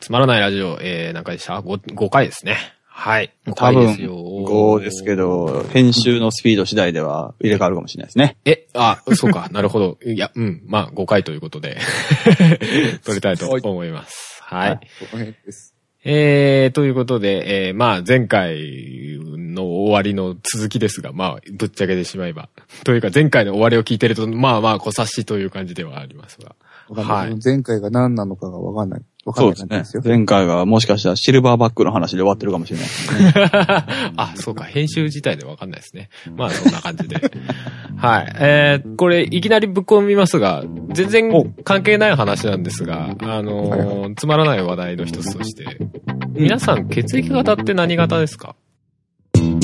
[0.00, 2.56] つまらないラジオ、えー、何回でした？5, ?5 回ですね。
[2.86, 3.32] はい。
[3.46, 4.14] 5多分回ですよ。
[4.14, 5.14] 5ですけ。
[5.14, 8.36] ど、編集のスピード次第では入れ替わるかもしれないですね。
[8.46, 9.98] え、あ、そうか、 なるほど。
[10.04, 11.78] いや、うん、まあ、5回ということで、
[13.04, 14.42] 撮りたいと思います。
[14.42, 14.80] はい。
[15.10, 15.74] この辺です。
[16.02, 22.48] えー、ということで、えー、まあ、前回の終わりの続きですが、まあ、ぶっちゃけてしまえば。
[22.84, 26.54] というか、前回の終わりを聞いてると、まあまあ、小察しという感じではありますが。
[26.90, 27.30] わかんない。
[27.30, 29.02] はい前回が何なのかがわかんない。
[29.24, 30.16] わかんそうですねない感じですよ。。
[30.16, 33.32] 前回はもしかしたらシルバーバックの話で終わってるかもしれないですね。
[34.16, 36.08] あ、そうか、編集自体でわかんないですね。
[36.36, 37.16] まあ、そんな感じで。
[37.96, 38.34] はい。
[38.40, 45.64] えー、これ、いきなりぶっ込みますが、全然関係ない話なんですが、あのーつまらない話題の一つとして、
[46.32, 48.56] 皆さん、血液型って何型ですか？
[49.34, 49.60] 満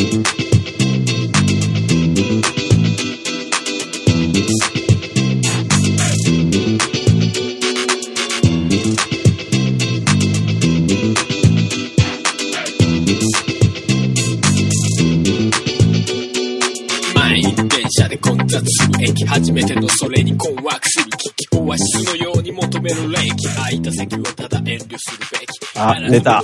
[19.01, 25.47] 駅初めてのそれに困惑する危機オアシスのように求める霊気空いた席はただ遠慮するべき
[25.79, 26.43] あ出た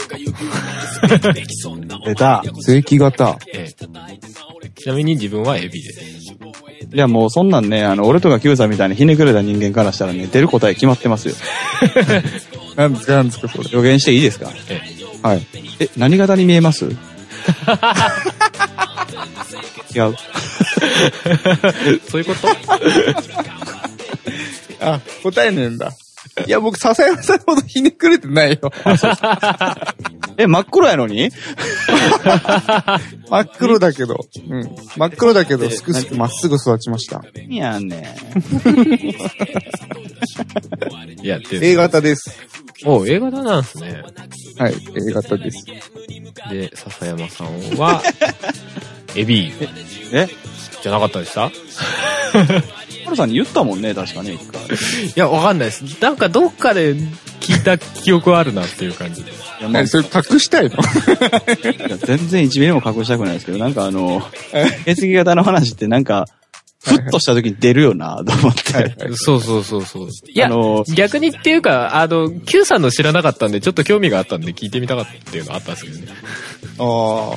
[2.05, 2.43] 出た。
[2.61, 3.39] 正規型。
[3.53, 3.75] ええ
[4.75, 6.01] ちなみに自分はエビです。
[6.95, 11.35] いやもうそんなんね、あの、俺とか Q さんみたいにひねくれた人間からしたらね、出る答え決まってますよ。
[12.77, 13.69] なんですか、なんですか、それ。
[13.71, 14.51] 予言していいですか？
[14.69, 14.81] え
[15.23, 15.47] はい。
[15.79, 16.87] え、何型に見えます？
[19.95, 20.17] 違う。
[21.27, 22.49] え そういうこと？
[24.85, 25.93] あ、答えねえんだ。
[26.47, 28.71] いや、僕、笹山さんほどひねくれてないよ。
[30.39, 31.31] え、真っ黒やのに？
[33.29, 34.17] 真っ黒だけど。
[34.49, 34.77] うん。
[34.97, 37.23] 真っ黒だけど、すくすくまっすぐ育ちました。
[37.49, 38.17] いやんね
[41.23, 42.31] い や、で A 型です。
[42.85, 44.03] お A 型なんですね。
[44.59, 44.75] はい、
[45.09, 45.65] A 型です。
[46.51, 48.03] で、笹山さんは、
[49.17, 49.53] エビ
[50.13, 50.29] え？
[50.83, 51.51] じゃなかったでした？
[53.13, 54.63] ハルさんに言ったもんね、確かね、一回。
[54.63, 54.69] い
[55.15, 55.83] や、わかんないです。
[56.01, 56.95] なんかどっかで
[57.41, 59.31] 聞いた記憶はあるなっていう感じで。
[59.31, 60.77] いや、まあ何それ隠したいの？
[60.77, 64.23] いや全然1ミリも隠したくないですけど、なんかあの、
[64.87, 66.27] 血液型の話ってなんか、
[66.85, 68.95] ふっとした時に出るよな、と思って。
[69.15, 70.09] そうそうそうそう。
[70.27, 76.07] いや、あの逆にっていうか、あの、Q さんの知らなかったんで、ちょっと興味があったんで聞いてみたかったっていうのはあったんですけどね。
[76.79, 77.37] ああ。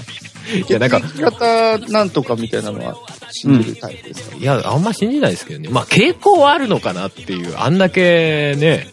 [0.67, 2.95] いや、なんか、血液型なんとかみたいなのは
[3.31, 5.69] 信じるタイプですか、いや、あんま信じないですけどね。
[5.69, 8.87] まあ、傾向はあるのかなっていう、あんだけね、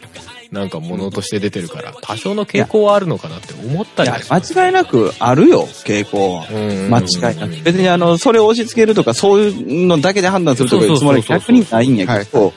[0.53, 6.47] なんか物として出てるから、多少の傾向はあるのかなって思ったりはします間違いなくあるよ、傾向は。
[6.51, 7.63] うん間違いなく。
[7.63, 12.53] 別にあの、それを押し付けるとか、そういうのだけで判断するとかいうつもりは逆にないんやけど、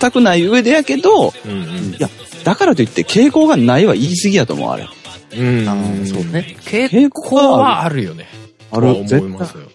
[0.00, 2.08] 全くない上でやけど、うんうんいや、
[2.44, 4.88] だからといって傾向がないは言い過ぎやと思う、あれ。
[5.36, 6.06] うん。
[6.06, 6.56] そうね。
[6.60, 8.28] 傾向はあるよね。
[8.70, 9.71] ある思いますよ。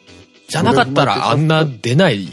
[0.47, 2.27] じゃなかったらあんな出ない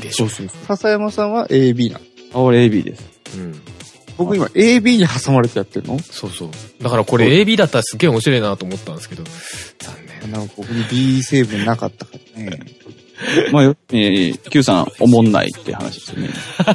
[0.00, 0.28] でしょ。
[0.28, 2.04] 笹山さんは AB なの。
[2.34, 3.02] あ俺 AB です。
[3.36, 3.60] うん。
[4.16, 5.98] 僕今 AB に挟まれてやってるの？
[5.98, 6.50] そうそう。
[6.82, 9.24] だからこれ AB だったらすっげえ面白いなと思ったんですけど、
[9.78, 10.32] 残念。
[10.32, 12.60] なんか僕に B 成分なかったからね。
[13.52, 16.30] まあ、よえー、Q さん、おもんないって話ですよね。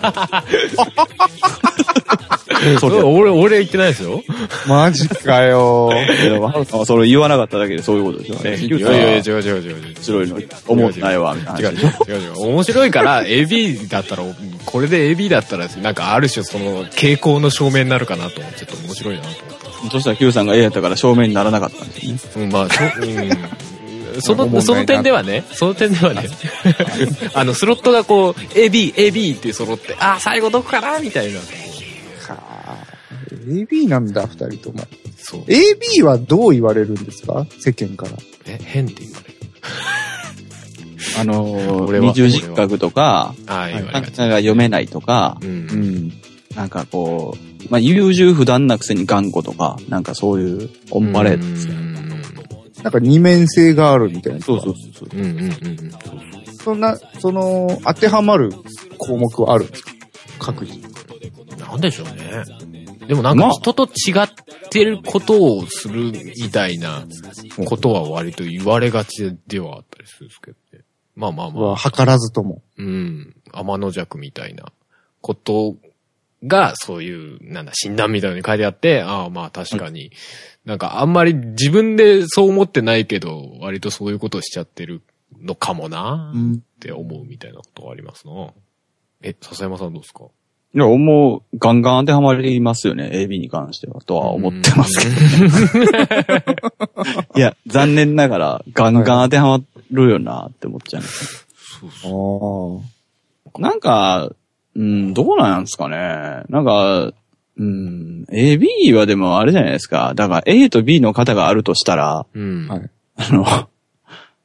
[2.79, 4.23] それ 俺、俺言ってないですよ。
[4.67, 8.37] マジかよいやハルさんはそれ言わなかっただけでそういうことでしょ。
[8.43, 9.75] えいやいや違う違う違う違う。
[9.75, 10.37] 面白いの、
[10.67, 11.75] 思んないわ、みたいな違う。
[11.75, 12.47] 違う違う。
[12.49, 14.23] 面白いから AB だったら、
[14.65, 19.39] これで AB だったら、なんかある種その傾向の証明になるかなと思って、ちょっと面白いなと思っ
[19.83, 19.91] た。
[19.91, 22.43] そしたら Q さんが A やったから証明にならなかったんですね。
[22.43, 23.29] うん、まあ、そ、うん。
[24.21, 26.27] その、その点ではね、その点ではね、
[27.33, 31.39] あの、スロットがこう、AB、AB って揃って、あー、最後どこかなみたいな。
[33.47, 34.83] はあ AB なんだ、二人とも。
[35.17, 35.41] そう。
[35.41, 37.45] AB はどう言われるんですか？
[37.59, 38.11] 世間から。
[38.45, 39.33] え、変って言われる。
[41.19, 44.43] あのー、二重人格とか、ああ、言わなんかれがち。
[44.43, 45.45] 読めないとかう、。
[45.45, 45.53] うん
[46.07, 46.11] ん。
[46.55, 51.73] なんかこう、まあ、優柔不断なくせに頑固とか、なんかそういう、オンパレードですよ。
[51.73, 51.87] うん
[52.83, 54.39] なんか二面性があるみたいな。
[54.39, 55.19] そうそうそうそう。
[55.19, 55.91] うんうんうんうん。
[56.63, 58.51] そんな、その、当てはまる
[58.99, 59.91] 項目はあるんですか？
[60.39, 60.79] 各自。
[61.57, 62.43] なんでしょうね。
[63.07, 64.29] でもなんかまあ人と違っ
[64.69, 67.05] てることをするみたいな
[67.65, 70.83] ことは割と言われがちではあったりするんですけどね。
[71.15, 71.63] まあまあまあ。
[71.73, 72.61] は、図らずとも。
[72.77, 73.35] うん。
[73.53, 74.71] 天の弱みたいな
[75.21, 75.75] こと
[76.45, 80.11] が、そういう、なんだ、診断みたいなのに書いてあって、ああまあ確かに、
[80.65, 85.01] なんかあんまり自分でそう思ってないけど、割とそういうことをしちゃってる
[85.41, 86.53] のかもなうん。
[86.53, 88.53] って思うみたいなことがありますな。
[89.23, 90.25] え、笹山さんどうですか？
[90.77, 95.07] いや、もう、ガンガン当てはまりますよね、AB に関しては、とは思ってますけ
[96.13, 96.19] ど。
[97.35, 101.03] いや、残念ながら、ガンガン当てはまるよなって思っちゃう。
[101.03, 101.05] あ
[103.57, 103.59] あ。
[103.59, 104.29] なんか、
[104.75, 106.43] うん、どうなんですかね。
[106.49, 107.11] なんか、
[107.57, 110.13] うん、AB はでもあれじゃないですか。
[110.13, 112.67] だから A と B の型があるとしたら、うん。
[112.67, 113.43] はいあの、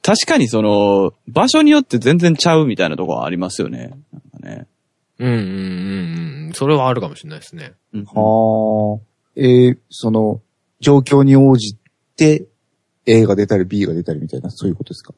[0.01, 3.91] 確かにその、場所によって全然ちゃうみたいなところはありますよね。
[4.13, 4.67] なんかね。
[5.19, 6.53] うんうんうんうん。
[6.55, 7.73] それはあるかもしれないですね。
[7.95, 9.01] うんはあ。
[9.37, 10.41] えーその、
[10.81, 11.77] 状況に応じ
[12.17, 12.47] て、
[13.07, 15.15] A が出たり B が出たりみたいな、そういうことですか？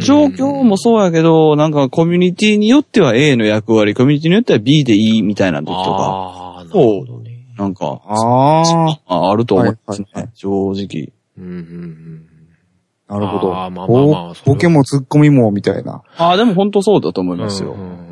[0.00, 7.46] 状況もそうやけど、なんかコミュニティによっては A の役割、コミュニティによっては B でいいみたいな時とか、ああ、なるほどね。
[7.56, 9.00] なんか、ああ。
[9.06, 11.12] ああると思いますね、はいはい正直。
[11.38, 12.26] うんうんうん。
[13.08, 13.56] なるほど。
[13.56, 16.02] あーまあまあまあボケもツッコミも、みたいな。
[16.16, 17.72] ああ、でも本当そうだと思いますよ。
[17.72, 18.09] うんうん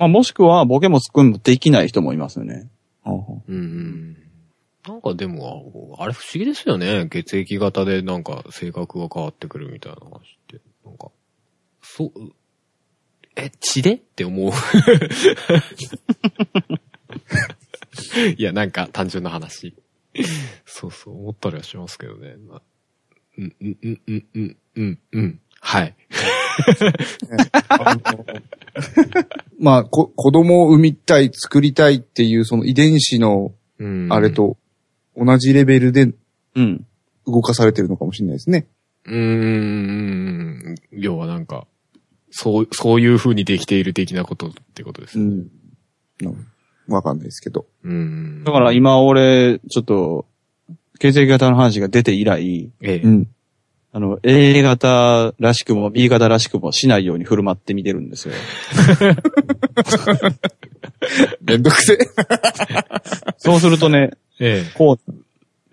[0.00, 2.70] まあもしくはボケもツッコミもできない人もいますよね。
[3.04, 4.16] うんうん。
[4.88, 7.06] なんかでも、あれ不思議ですよね。
[7.10, 10.58] 血液型でなんか性格が変わってくるみたいな話って。
[10.86, 11.10] なんか、
[11.82, 12.12] そう、
[13.36, 14.52] え、血でって思う。
[18.38, 19.74] いや、なんか単純な話。
[20.64, 22.36] そうそう、思ったりはしますけどね。
[23.36, 25.40] うん、うん、うん、うん、うん、うん。
[25.60, 25.94] はい。
[29.58, 34.30] まあ、こ、子供を産みたい、作りたいっていう、その遺伝子の、うんあれ。
[34.30, 34.56] と、
[35.16, 36.12] 同じレベルで
[36.54, 36.86] うん。
[37.26, 38.66] 動かされてるのかもしれないですね。
[39.06, 40.74] うーん。
[40.92, 41.66] 要はなんか、
[42.30, 45.24] そう、そういう風にできている的なことってことですね。
[45.24, 45.46] うん。
[46.26, 46.46] うん
[46.88, 47.66] わかんないですけど。
[47.84, 48.42] うん。
[48.44, 50.26] だから、今俺、ちょっと、
[50.98, 53.00] 血液型の話が出て以来、ええ。
[53.02, 53.28] うん。
[53.92, 58.34] あの、A 型らしくも B 型らしくもしないように振る舞ってみてるんですよ。
[61.42, 61.98] めんどくせえ。
[63.38, 64.70] そうするとね、ええ。
[64.74, 65.24] こうなる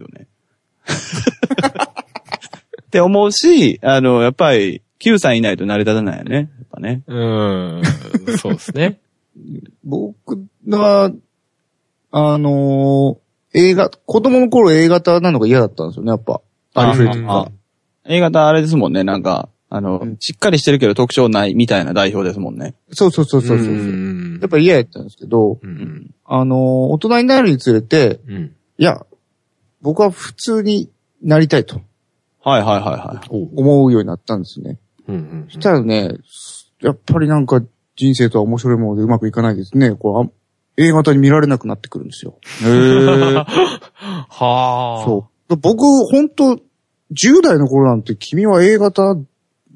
[0.03, 0.27] よね。
[2.81, 6.35] って思うし、あの、やっぱり、Q さんいないと成り立たないよね。
[6.35, 7.03] やっぱね。
[7.05, 8.37] うーん。
[8.39, 8.99] そうですね。
[9.83, 11.11] 僕は、
[12.11, 16.41] あのー映画、子供の頃 A 型なのが嫌だったんですよね、やっぱ。
[16.75, 17.51] ありふれとうんか。
[18.07, 22.75] A 型あれですもんね、なんか、あの、うんしっかりしてるけど特徴ないみたいな代表ですもんね。
[22.91, 23.67] そうそうそうそうそう。
[23.67, 25.59] んやっぱ嫌やったんですけど、う。
[25.61, 26.15] うんん。
[26.25, 26.59] あのー
[26.93, 28.55] 大人になるにつれて、うん。
[28.77, 29.05] いや、
[29.81, 30.89] 僕は普通に
[31.21, 31.81] なりたいと
[32.41, 33.29] はいはいはいはい。
[33.55, 34.79] 思うようになったんですね。
[35.07, 35.45] うんうん。
[35.49, 36.15] そしたらね、
[36.81, 37.61] やっぱりなんか
[37.97, 39.91] 人生とは面白いものでうまくいかないですね。
[39.95, 40.29] こ
[40.77, 42.37] れあ A 型に見られなくなってくるんですよ。
[42.61, 43.33] へー。
[44.29, 45.03] はあ。
[45.03, 45.55] そう。
[45.57, 46.59] 僕、本当
[47.11, 49.15] 10代の頃なんて君は A 型、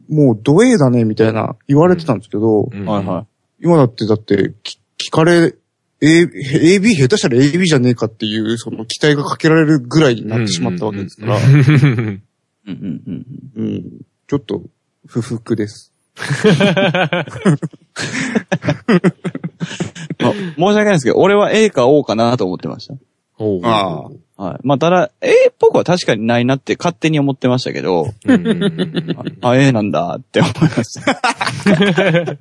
[0.10, 2.86] もうド A だね、みたいな言われてたんですけど、うん。
[2.86, 3.26] はいは
[3.60, 5.56] 今だってだって、き聞かれ、
[6.02, 11.62] A、AB 下手したら AB じゃねえかっていう、その期待がかけられるぐらいになってしまったわけですから、うんうんうんい。
[11.62, 11.66] う
[12.12, 13.26] んうんうん。
[13.56, 13.84] うん、
[14.28, 14.64] ちょっと、
[15.06, 15.92] 不服です。
[16.16, 16.24] ま
[20.30, 22.90] あ、申し訳ないですけど、俺は A か O かなと思ってまし
[23.38, 24.16] おうあた。
[24.42, 24.60] はい。
[24.64, 31.22] まあ、ただ、A っぽくは確かにないなって勝手に思ってましたけど、うんうんうんうんあ、A なんだって思いました。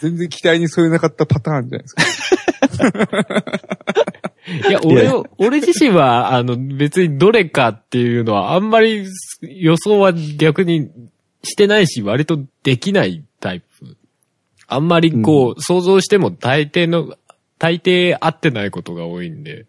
[0.00, 1.94] 全然期待に添えなかったパターンじゃないです
[2.92, 3.22] か。
[4.68, 9.06] いや、俺を、俺自身は、あの、別にどれかっていうのは、あんまり
[9.40, 10.90] 予想は逆に
[11.42, 13.96] してないし、割とできないタイプ。
[14.66, 17.16] あんまりこう、想像しても大抵の、
[17.58, 19.64] 大抵合ってないことが多いんで、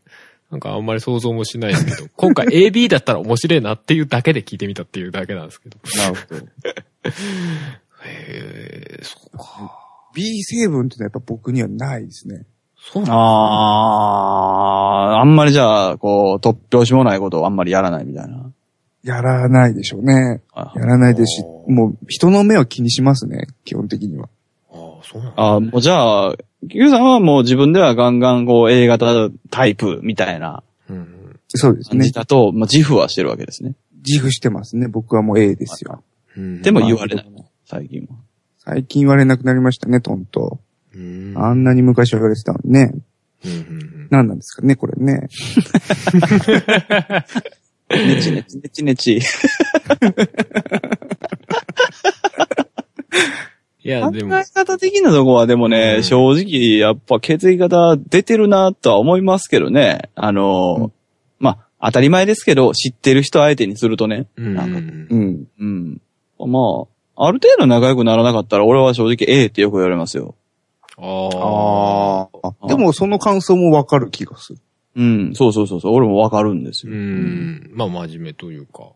[0.51, 5.77] なんかあんまり想像もしないですけど、 今回 AB だったら面白いなっていうだけで聞いてみたっていうだけなんですけど。
[5.98, 6.41] なるほど。
[8.03, 9.72] へえ、そうか。
[10.13, 12.43] B 成分ってのはやっぱ僕にはないですね。
[12.84, 18.51] そうなんあー、あんまりじゃあ、こう、突拍子もないことをあんまりやらないみたいな。
[19.03, 20.41] やらないでしょうね。
[20.53, 24.29] あやらないですし、もう人の目を気にしますね、基本的には。
[24.72, 25.43] ああ、そうなんだ。
[25.43, 26.36] あーもうじゃあ、
[26.69, 32.13] Q さんはもう自分ではガンガンこう A 型タイプみたいなうんそうですね感じ。
[32.13, 33.75] だと、まあ、自負はしてるわけですね。
[34.05, 34.87] 自負してますね。
[34.87, 36.03] 僕はもう A ですよ。
[36.37, 36.61] うん。
[36.61, 37.31] でも言われない、
[37.65, 38.15] 最近は。
[38.59, 40.59] 最近言われなくなりましたね、トント。
[40.93, 42.93] うん、あんなに昔は言われてたのにね。
[44.09, 45.27] 何なんですかね、これね。
[47.89, 49.19] ねちねちねちねち。
[53.83, 60.09] いや、考でもえ、方的なとこはでもね、うん正直、やっぱ血液型出てるなとは思いますけどね。
[60.15, 60.91] あの、うん
[61.39, 64.27] まあ、当たり前ですけど、知ってる人相手にするとね。
[64.38, 65.47] うんなんかうん。
[65.59, 66.01] うん。
[66.38, 66.59] ま
[67.15, 70.35] あ、ある程度仲良くならなかったら、俺は正直 A ってよく言われますよ。
[70.97, 72.67] ああ。
[72.67, 74.59] でもその感想もわかる気がする。
[74.93, 76.95] うん、そうそうそうそう、俺もわかるんですうよ。
[76.97, 77.71] ん。
[77.73, 78.89] まあ、真面目というか、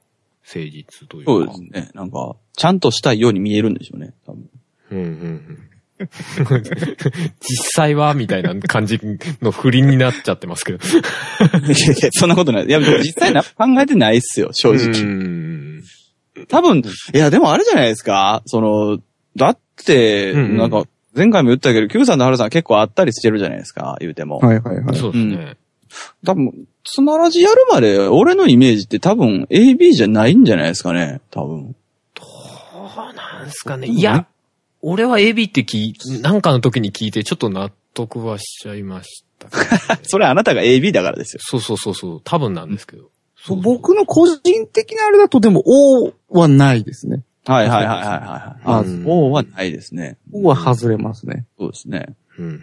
[0.45, 1.31] 誠実というか。
[1.31, 1.89] そうですね。
[1.93, 4.49] なんか、ちゃんとしたいように見えるんでしょうね、多分。
[4.95, 5.09] うんうんう
[5.53, 5.59] ん。
[7.39, 8.99] 実際はみたいな感じ
[9.41, 10.79] の不倫になっちゃってますけど。
[10.85, 12.65] いやいや、そんなことない。
[12.65, 15.01] いや、実際な、考えてないっすよ、正う直。
[15.03, 15.83] ん。
[16.49, 16.79] 多分、
[17.13, 18.99] いや、でもあれじゃないですかその、
[19.37, 20.83] だって、うんうんなんか、
[21.15, 24.39] 前回も言ったけど、Q さんとハルさん結構あったりしてるじゃないですか、言うても。
[24.39, 24.97] はいはいはい。
[24.97, 25.55] そうですね。
[26.25, 26.51] 多分、
[26.83, 31.73] つならじやるまで、俺のイメージって多分 AB じゃないんじゃないですかね、多分。
[32.13, 33.87] どうなんすかね。
[33.87, 34.27] いや、
[34.87, 41.39] 俺は AB って聞い、なんかの時に聞いてちょっと納得はしちゃいましたね、 それあなたが AB だからですよ。
[41.43, 42.21] そうそうそうそう。
[42.23, 43.09] 多分なんですけど。
[43.35, 47.23] そう僕の個人的なあれだとでも O はないですね。
[47.45, 48.61] はいはいはいはいはい。
[48.63, 50.17] あ、うんそうはないですね。
[50.31, 51.47] O は外れますね。
[51.57, 52.15] そうですね。
[52.37, 52.61] うんうん。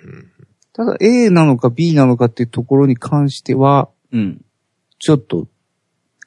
[0.73, 4.45] ただ A なのか B なのかっていうところに関しては、うん。
[5.01, 5.49] ちょっと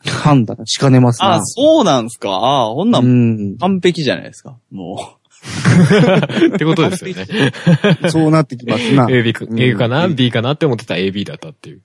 [0.05, 1.35] 判断しかねますな。
[1.35, 2.31] あ、そうなんすか。
[2.31, 3.57] あ、ほんなうんん。
[3.59, 4.57] 完璧じゃないですか。
[4.71, 5.19] も
[6.55, 7.51] ってことですよね。
[8.09, 9.07] そうなってきますな。
[9.09, 11.81] A, B か、うん A かな、?B かなって思ってたら AB だったっていう。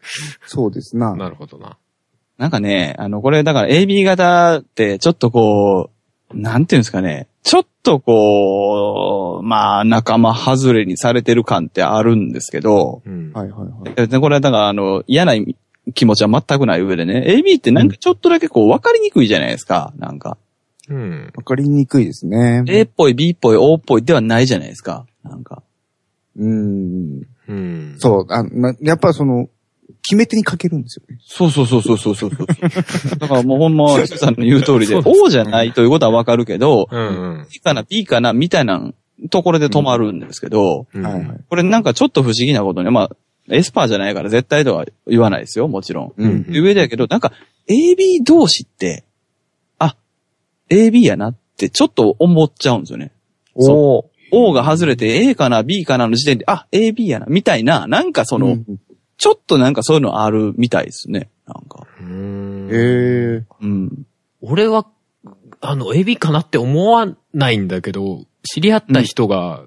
[0.46, 1.14] そうですな。
[1.14, 1.68] なるほどな。
[1.68, 1.76] う。
[2.38, 5.90] なんかね、あの、これだから AB 型ってちょっとこ
[6.32, 7.26] う、なんていうんですかね。
[7.42, 13.32] ちょっとこう、まあ、仲間外れにされてる感ってあるんですけど、うん。
[13.32, 14.08] はいはいはい。
[14.14, 15.34] えこれはだからあの、嫌な
[15.94, 19.92] 気持ちは全くない上でね、AB ってなんかちょっとだけこう分かりにくいじゃないですか。
[19.96, 20.36] なんか。
[20.90, 21.32] うん。
[21.36, 22.64] わかりにくいですね。
[22.66, 25.06] A っぽい、B っぽい、O っぽいではないじゃないですか。
[25.22, 25.62] なんか。
[26.36, 27.22] うん。
[27.48, 27.96] うん。
[27.98, 29.48] そう、あなやっぱその、
[30.02, 31.18] 決め手にかけるんですよね。
[31.24, 32.46] そうそうそうそうそうそうそう。
[33.18, 37.06] だからもうほんま、キさんの言う通りで、 O じゃないということはわかるけど、うんう
[37.42, 37.46] ん。
[37.52, 38.92] B かな、B かな、みたいな
[39.30, 41.02] ところで止まるんですけど、うん。
[41.04, 41.40] はいはい。
[41.48, 43.10] これなんかちょっと不思議なことね、まあ、
[43.50, 46.12] エスパーじゃないから絶対とは言わないですよ、もちろん。
[46.16, 47.32] うん上だけど、なんか
[47.68, 49.09] AB 同士って、あ、
[50.70, 53.12] AB やなってちょっと思っちゃうんですよね。
[53.54, 58.64] おー O が外れて A かな、B かなの時点で、あ、AB やな、みたいな、なんかその、うん
[59.22, 61.28] ちょっとなんかそういうのあるみたいですね。
[61.46, 61.86] なんか。
[62.00, 64.06] うんええうん。
[64.40, 64.86] 俺は、
[65.60, 69.66] あの、AB かなって思わないんだけど、知り合った人が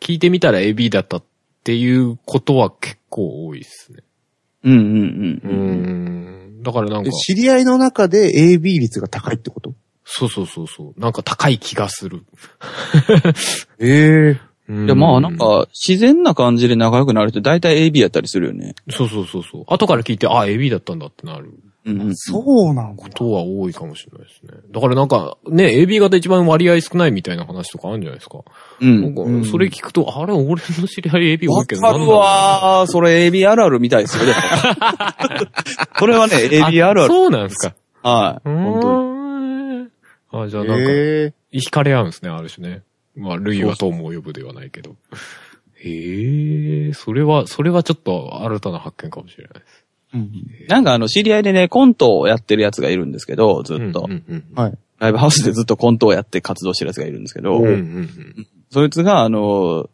[0.00, 1.24] 聞いてみたら AB だったっ
[1.64, 3.98] ていうことは結構多いですね。
[4.62, 5.48] うんうんう。
[5.50, 6.62] うんん。
[6.62, 9.74] だからなんかで、知り合いの中で AB 率が高いってこと？
[10.04, 11.00] そうそうそうそう。
[11.00, 12.24] なんか高い気がする。
[13.80, 18.74] ええいいや、まあなん、か、自然な感じで仲良くなるって大体 AB やったりするよね。
[18.90, 19.64] そうそうそうそう。
[19.66, 21.52] 後から聞いて、あ、AB だったんだってなる
[21.84, 22.16] うんうん。
[22.16, 23.02] そうなんだ。
[23.02, 24.58] ことは多いかもしれないですね。
[24.72, 28.38] だからなんか、ね、AB 型一番割合少ないみたいな話とかあるんじゃないですか。
[28.80, 29.18] うなんん。
[29.18, 32.90] うんか、それ聞くと、あれ、俺の知り合い AB 多いけど、わかるわー。
[32.90, 34.24] それ AB あるあるみたいですよ。
[34.24, 34.38] でも
[35.98, 37.12] それはね、なんだろう AB あるある。
[37.12, 37.74] そうなんですか。
[38.02, 38.48] はい。
[38.48, 39.03] う本当に。
[40.34, 40.42] ーん。
[40.42, 42.82] あ、じゃあなんか、ええ惹かれ合うんですね、ある種ね。
[43.16, 44.96] まあ、類は友を呼ぶではないけど。
[45.76, 49.84] へえ、それは、それはちょっと新たな発見かもしれないです。
[50.68, 54.08] なんかあの、知り合いでね、コントをやってるやつがいるんですけど、ずっと。
[54.98, 57.64] ライブハウスでずっとコントをやって活動してるやつがいるんですけどうん。
[57.64, 59.88] うん、うんそいつが、あの、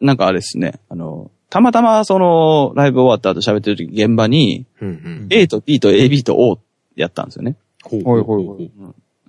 [0.00, 4.88] なんかあれですね、あの、たまたまその、ライブ終わった後喋ってる時現場に、うん。
[4.88, 5.26] うんうん。
[5.30, 6.58] A と B と AB と O
[6.96, 7.56] やったんですよね。
[7.82, 8.70] ほうほいほいほい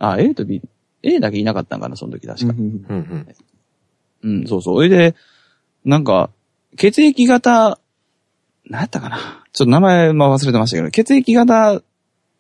[0.04, 0.62] あ、A と B、
[1.04, 2.54] A だけいなかったんかな、その時確か。
[2.58, 3.26] うん
[4.24, 4.76] うんそうそう。
[4.78, 5.16] それで、
[5.86, 6.30] なんか、
[6.78, 7.80] 血液型、
[8.70, 9.44] なんやったかな。
[9.52, 11.82] ちょっと名前まあ忘れてましたけど、血液型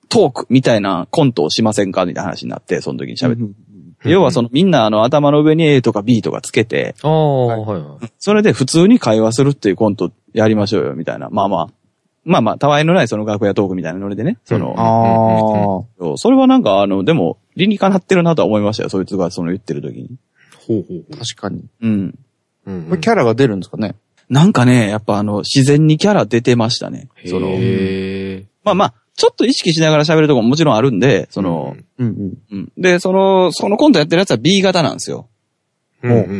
[0.10, 2.06] トークみたいなコントをしませんか？
[2.06, 3.41] みたいな話になって、その時に喋って。
[3.44, 3.56] うん
[4.03, 8.12] 要はそのみんなあの頭の上に A とか B とかつけて、はい。
[8.18, 11.30] それで普通に会話するっていうコントやりましょうよ、みたいな。
[11.30, 11.70] まあまあ。
[12.24, 14.38] まあまあ、たわいのないその楽屋トークみたいなノリでね。
[14.46, 16.18] その、ああ。
[16.18, 20.10] それはなんかあの、でも、理にかなってるなとは思いましたよ、そいつがその言ってる時に。
[20.68, 21.66] ほうほうほ確かに。
[21.82, 22.20] うん。
[22.66, 22.72] う。
[22.72, 23.96] うんこれキャラが出るんですかね？
[24.30, 27.10] なんかね、やっぱあの、自然にキャラ出てましたね。
[27.25, 27.50] その。
[28.63, 32.38] まあまあ、ちょっと意識しながら喋るとこももちろんあるんで、その、うんうん。
[32.51, 32.72] うん。
[32.78, 35.28] で、その、そのコントやってるやつは B 型なんですよ。
[36.04, 36.34] うん、うんうんう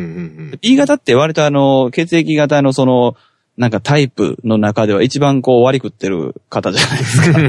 [0.54, 0.58] ん。
[0.60, 3.16] B 型って割とあの、血液型のその、
[3.56, 7.38] なんかタイプの中では一番こう割り食ってる方じゃないですか。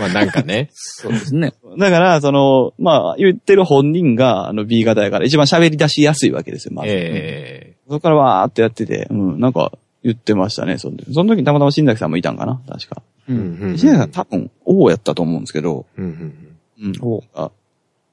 [0.00, 0.68] まあなんかね。
[0.72, 1.54] そうですね。
[1.78, 6.88] だから、その、まあ、言ってる本人があの B 型やから一番喋り出しやすいわけですよ、まず。
[6.92, 9.72] えそこからわーってやってて、うん、なんか
[10.04, 11.12] 言ってましたね、その時。
[11.12, 13.02] その時にたまたま新崎さんもいたんかな、確か。
[13.28, 13.32] え。
[13.32, 13.78] うんうんうん。
[13.78, 16.92] 新崎さん多分、王やったと思うんですけど、うんうんうん。
[17.02, 17.50] おあ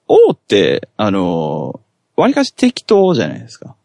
[0.07, 3.75] 王って、あのー、割かし適当じゃないですか。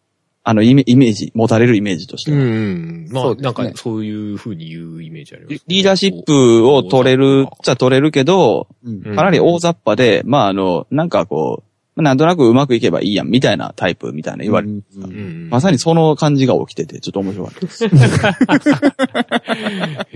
[0.50, 2.38] あのイメイメージ、持たれるイメージとしては。
[2.38, 3.08] うんうん。
[3.12, 5.60] まあ、ねなんかそういう風に言うイメージあります、ね。
[5.68, 11.62] リーダーシップを取れるっちゃ取れるけど、うんうんかなり大雑把で、まああの、なんかこ
[11.96, 14.82] う、なんとなくうまくいけばいいやん、みたいなタイプみたいな言われる。
[14.96, 15.48] うん。
[15.50, 17.84] まさにその感じが起きてて、ちょっと面白かったです。
[17.84, 17.90] へ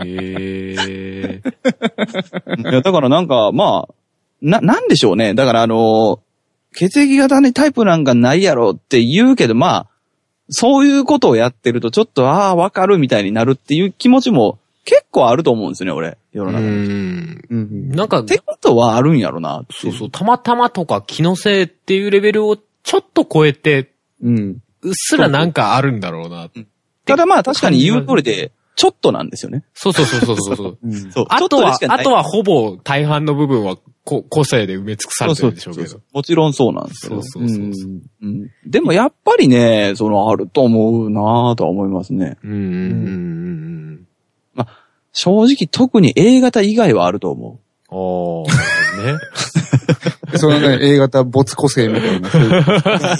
[0.03, 1.43] え。
[2.59, 3.95] いや、だからなんか、まあ、
[4.43, 5.35] な、なんでしょうね。
[5.35, 6.19] だからあの、
[6.75, 9.87] 血液型にタイプなんかないやろって言うけど、まあ、
[10.50, 16.18] そういうことをやってると、ちょっと、ああ、わかるみたいになるっていう気持ちも結構あると思うんですよね、俺。
[16.32, 16.66] 世のう中に。
[16.66, 17.44] っん。
[17.50, 23.90] うんなんか、てことはあるんやろなそうそう、たまたまとか気のせいっていうレベルをちょっと超えて、
[24.22, 24.58] うん。
[24.82, 26.50] うっすらなんかあるんだろうな。
[27.06, 29.64] ただまあ確かに言う通りで、ちょっとなんですよね。
[29.72, 31.26] そうそうそうそうそう。
[31.30, 36.00] あとは、あとははほぼ大半の部分はこ個性で埋め尽くされてるんでしょうけど。
[36.12, 37.49] もちろんそうなんですけどそう。
[37.49, 37.90] そうそうそう。
[38.23, 42.37] うんでもやっぱりね、そのあると思うなぁとは思いますね。
[42.44, 42.68] うんうんうん
[44.56, 44.64] うん
[45.16, 48.50] 正直特に A 型以外はあると思うん。
[48.50, 49.18] ああ、ね。
[50.37, 52.28] そのね、A 型没個性みたいな。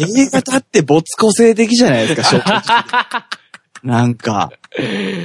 [0.00, 3.24] A 型って没個性的じゃないですか、正直。
[3.84, 4.50] なんか。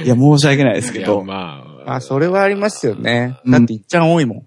[0.04, 1.24] いや、申し訳ないですけど。
[1.24, 1.94] まあ。
[1.96, 3.38] あ、それはありますよね。
[3.44, 4.46] うんだっていっちゃん多いもん。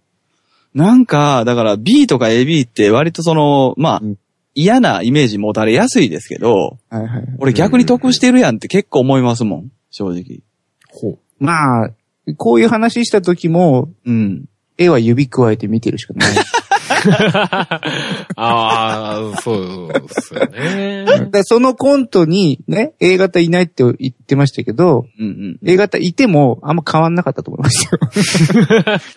[0.73, 4.17] なんか、だから B とか AB って割とその、まあ、うん
[4.55, 7.27] 嫌なイメージ持たれやすいですけど、はいはい。
[7.39, 10.41] 俺逆に得してるやんって結構思いますもん、正直。
[10.89, 11.19] ほう。
[11.39, 11.89] まあ、
[12.37, 14.45] こういう話した時も、うん。
[14.77, 16.29] 絵は指加えて見てるしかない。
[18.35, 21.05] ああ、そうですよね。
[21.31, 25.59] でそのコントにね、A 型いないって言ってましたけど、うんうん。
[25.69, 27.89] A 型いてもあんま変わんなかったと思います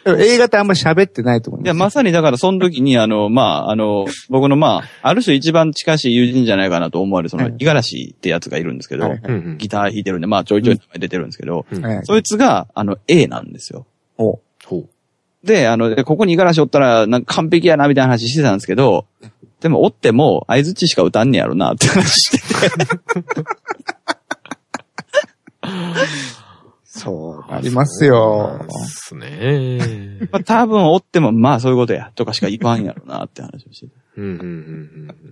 [0.05, 0.17] よ。
[0.19, 1.67] A 型あんま喋ってないと思います。
[1.67, 13.87] いや、まさにだからその時に、あの、まあ、あの、僕のまあ、ある種一番近しい友人じゃないかなと思われる、その、はい五十嵐ってやつがいるんですけど、はいはいうんうんギター弾いてるんで、まあ、ちょいちょい名前出てるんですけど、はいそいつが、あの、A なんですよ。
[14.19, 14.41] お。
[15.47, 19.07] で、あの、でここに五十嵐おったら、なんか完璧やな、みたいな話してたんですけど、
[19.61, 22.45] でも、おっても、相づちしか歌んねやろな、って話してて。
[26.85, 28.67] そう、ありますよ。
[28.69, 30.19] ですね。
[30.31, 33.93] まあ、多分、おっても、まあ、そういうことや、とかしか言わんやろな、って話をしてて。
[34.19, 34.49] うんうんうんう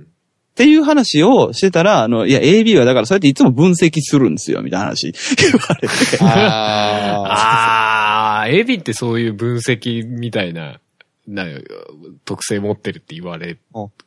[0.01, 0.07] ん
[0.55, 5.95] っていう話をしてたら、あの、いや、AB はだからそうやっていつも分析するんですよ、みたいな話言われて。
[6.21, 8.04] ああ
[8.45, 10.81] あ、エビってそういう分析みたいな、
[11.27, 11.47] な、
[12.25, 13.59] 特性持ってるって言われ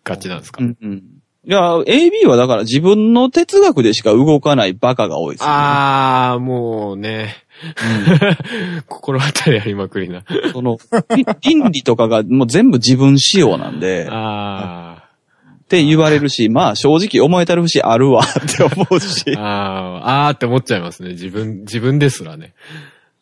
[0.03, 1.03] がちなんですか、うんうん。
[1.45, 5.53] いや、AB はだから自分の哲学でしか動かないバカが多いですよ、ね。
[5.53, 7.35] ああ、もうね。
[8.87, 10.23] 心当たりありまくりな。
[10.51, 10.77] その、
[11.15, 15.03] り倫理とかがもう全部自分仕様なんで、あ
[15.63, 19.39] って言われるし、まあ正直思えたる節あるわって思うしあ、。
[19.39, 21.09] ああ、あーって思っちゃいますね。
[21.09, 22.53] 自分、自分ですらね。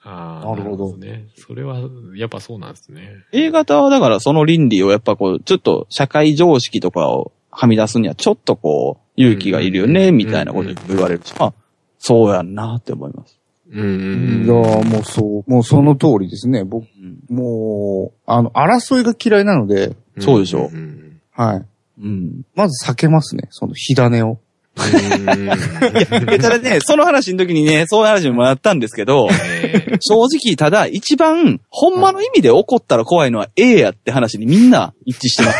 [0.05, 1.25] ああ、なるほどね。
[1.35, 1.79] それは、
[2.15, 3.15] やっぱそうなんですね。
[3.31, 11.53] A 型はだからその倫理をやっぱこう、ちょっと社会常識とかをはみ出すにはちょっとこう、勇気がいるよね、うんみたいなこと言われるし、まあ、
[11.97, 13.39] そうやんなって思います。
[13.71, 13.87] うんうあ。
[13.87, 16.63] んいや、もうそう、もうその通りですね。
[16.63, 20.21] 僕、うんもう、あの、争いが嫌いなので、うん。
[20.21, 21.65] そうでしょんんはい。
[22.01, 22.41] うん。
[22.53, 23.47] まず避けますね。
[23.49, 24.37] その火種を。
[24.77, 25.43] うん。
[25.43, 35.57] いや、ただね、その話の時にね、そういう話もあったんですけど、えー正直、ただ、一番、ほんまの意味で怒ったら怖いのは A やって話にみんな一致してます。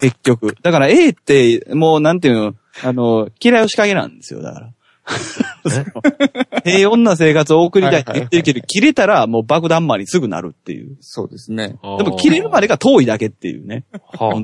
[0.00, 0.56] 結局。
[0.62, 4.70] だから A って、もうなんていうの、あの、嫌いを仕掛けなんですよ、だから。
[6.64, 10.96] 平穏な生活を送りたいって言ってるけど、切れたらもう爆弾魔にすぐなるっていう。
[11.00, 11.78] そうですね。
[11.98, 13.84] でも切れるまでが遠いだけっていうね。
[13.92, 14.40] はあ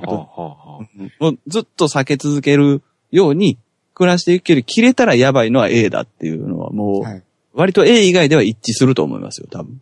[1.21, 2.83] もうずっと避け続ける
[3.15, 3.59] ように
[3.95, 7.23] 暮らしていくけど、切れたらやばいのは A だっていうのはもう、はい。
[7.53, 9.81] 割と A 以外では一致すると思いますよ、多分。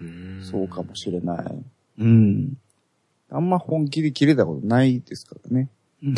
[0.00, 1.44] うんそうかもしれない。
[1.98, 2.54] うん。
[3.30, 5.68] あんま本気で切れたことないですからね。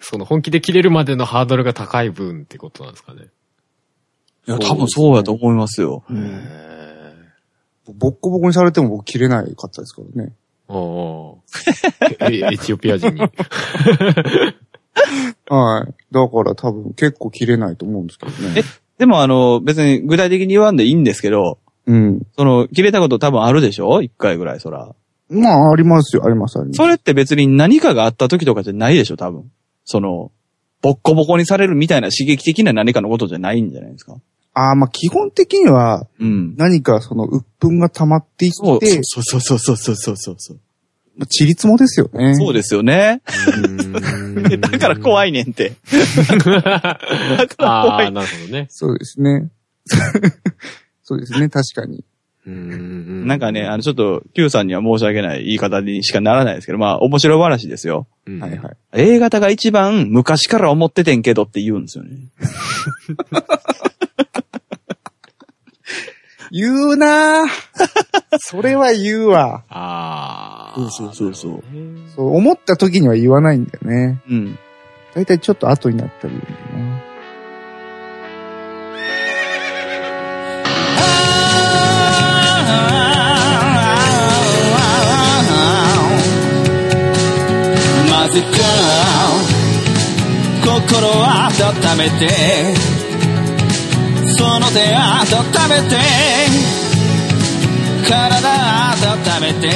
[0.00, 3.28] その本気で切れるまでのハードルが高い分ってことなんですかね。
[4.46, 6.04] いや、多分そうやと思いますよ。
[6.10, 6.14] へ
[7.92, 10.32] ボッコボコにされても僕切れないかったですからね。
[10.68, 13.20] ーおーえエチオピア人に。
[15.48, 15.94] はい。
[16.12, 18.62] だから多分結構切れないと思うんですけどね。
[18.98, 22.22] でもあの、別に具体的に言わんでいいんですけど、うん。
[22.36, 24.02] その、切れたこと多分あるでしょ？
[24.02, 24.94] 一回ぐらい、そら。
[25.30, 26.76] まあ、ありますよ、あります、あります。
[26.76, 29.16] それって別に何かがあった時とかじゃないでしょ？
[29.16, 29.50] 多分。
[29.84, 30.30] その、
[30.82, 34.16] ボッコボコにされるみたいな刺激的な何かのことじゃないんじゃないですか？
[34.58, 36.56] ああ、まあ基本的にはうん。
[36.56, 40.60] 何かその鬱憤が溜まっていそうって、そうそうそうそうそうそうそう。
[41.16, 42.34] まあ、ちりつもですよね。
[42.34, 43.22] そうですよね。
[43.64, 43.78] うん
[44.60, 45.72] だから怖いねんって。
[46.36, 47.00] だから
[47.58, 48.12] ああ、怖い。
[48.12, 48.66] なるほどね。
[48.70, 49.48] そうですね。
[51.02, 52.04] そうですね、確かに。
[52.46, 58.06] うんなんかね、あの、ちょっと、Q さんには申し訳ない言い方にしかならないですけど、まあ、面白話ですよ。
[58.26, 58.76] うんはいはい。
[58.94, 62.10] A 型が一番昔から思っててんけどって言うんですよね。
[66.50, 67.48] 言うなぁ
[68.38, 69.62] それは言うわ。
[69.68, 70.78] ああ。
[70.78, 71.62] そうそうそうそう
[72.14, 74.20] そう、思った時には言わないんだよね。
[74.30, 74.58] うん。
[75.14, 76.98] だいたいちょっと後になったり言うんだよな。
[88.10, 88.46] まずか
[90.64, 92.97] 心温めて
[94.38, 95.96] その手温めて
[98.08, 99.68] 体温めて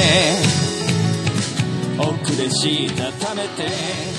[1.99, 4.13] 奥でしたためて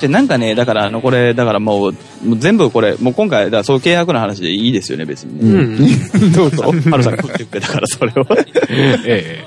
[0.00, 6.28] で、なんかね、だから、あの、これ、だからもう、もう全部これ、もう今回、だからそう契約の話でいいですよね、別にうね。
[6.28, 6.32] ん。
[6.32, 6.64] どうぞ。
[6.90, 8.26] ハルさんが食ってくれたから、それを。
[8.70, 9.44] ええ。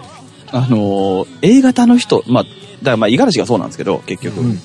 [0.52, 2.56] あのー、A 型の人、まあ、だか
[2.92, 4.42] らまあ、五十嵐がそうなんですけど、結局。
[4.42, 4.60] うん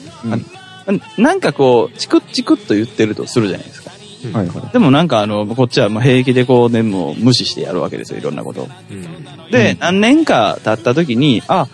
[0.86, 3.83] あのなんかこう、チクッチクッと言ってるとするじゃないですか。
[4.32, 8.68] はいはでもなんかあの、こっちはもう平気でこうね、もう無視してやるわけですよ、いろんなことを。
[8.90, 11.68] うんで、何年か経った時に、あ、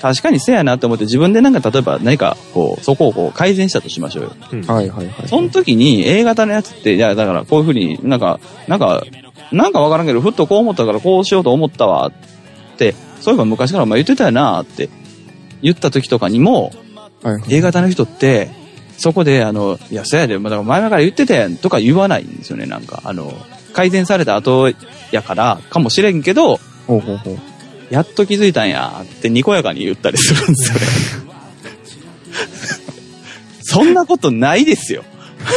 [0.00, 4.32] 確かにせやなって思って自分でなんか例えば何かこう、そこをこう改善したとしましょうよ。
[4.52, 4.66] うんい。
[4.66, 5.28] はいはいはい。
[5.28, 9.04] その時に A 型のやつって、いやだからこういうふうになんか、なんか、
[9.52, 12.12] なんかわからんけど、ふっとこう思ったからこうしようと思ったわっ
[12.76, 14.88] て、そういえば昔からお前言ってたよなって
[15.62, 16.72] 言った時とかにも、
[17.22, 18.50] はいはい A 型の人って、
[19.02, 23.02] そこで、あの、いや、そやで、まあだから前々から言ってたやんとか言わないんですよね、なんか。
[23.04, 23.34] あの、
[23.72, 24.70] 改善された後
[25.10, 27.38] やから、かもしれんけど、ほうほうほう。
[27.90, 30.80] やっと気づいたんやってにこやかに言ったりするんですよね。
[33.62, 35.02] そんなことないですよ。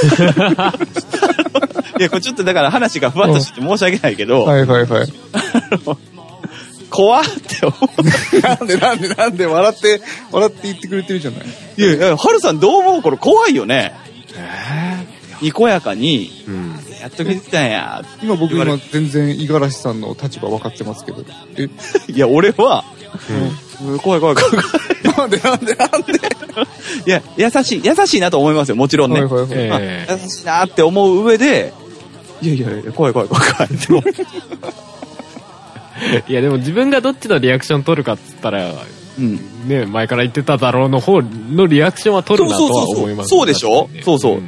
[2.00, 5.14] いや、これちょっとだから話がふわっとして申し訳ないけど、はいはいはい。
[6.96, 8.42] 怖って思う。
[8.42, 11.46] なんでなんでなんで笑って、笑って言ってくれてるじゃない？
[11.78, 13.02] いやいや、はるさんどう思う？
[13.02, 13.94] これ怖いよね。
[15.42, 16.72] にこやかに、うん。
[17.02, 18.04] やっと気づいたんや。
[18.24, 21.26] 今僕今全然五十嵐さんの立場分かってますけど。
[21.58, 21.68] え、
[22.12, 22.84] いや、俺は、
[23.30, 24.66] うん怖い怖い怖い怖い。
[25.18, 26.14] なんでなんでなんで？
[27.06, 29.22] いや、優しい、優しいなと思いますよ、もちろんね。
[29.26, 29.84] はいはいはい。
[29.84, 30.14] ええ。
[30.24, 31.74] 優しいなって思う上で、
[32.42, 33.44] いやいやいや、怖い怖い怖い
[33.88, 34.04] 怖い。
[36.28, 38.72] いや、でも自分がどっちのリアクション取るかっつったら、
[39.18, 39.40] うん。
[39.68, 43.90] ね、前から言ってただろうの方のリアクションは取るなとは思いますそうそうそうそうでしょ？
[43.94, 44.44] ねそうそうん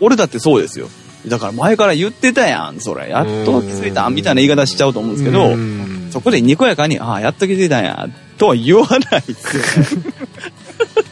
[0.00, 0.88] 俺だってそうですよ。
[1.26, 3.08] だから前から言ってたやん、それ。
[3.08, 10.14] やっと気づいたみたいな言い方しちゃうと思うんですけどう、んそこでにこやかに、ああ、やっと気づいたんや、とは言わないですよね。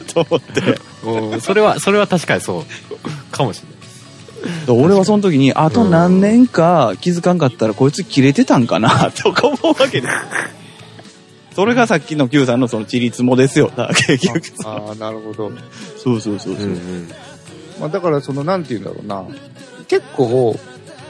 [0.13, 0.61] と思って。
[1.33, 3.33] うんそれは、それは確かにそう。
[3.35, 3.72] かもしれない。
[4.69, 10.15] 俺はその時に、あと何年か気づかんかったらこいつ切れてたんかな、 とか思うわけです。
[11.55, 13.71] それがさっきの Q さんのそのチリツモですよ。
[13.77, 14.43] だから結局。
[14.65, 15.53] ああ、なるほど。
[16.03, 16.69] そうそうそうそう。
[17.79, 19.25] まあだからその、なんて言うんだろうな。
[19.87, 20.59] 結構、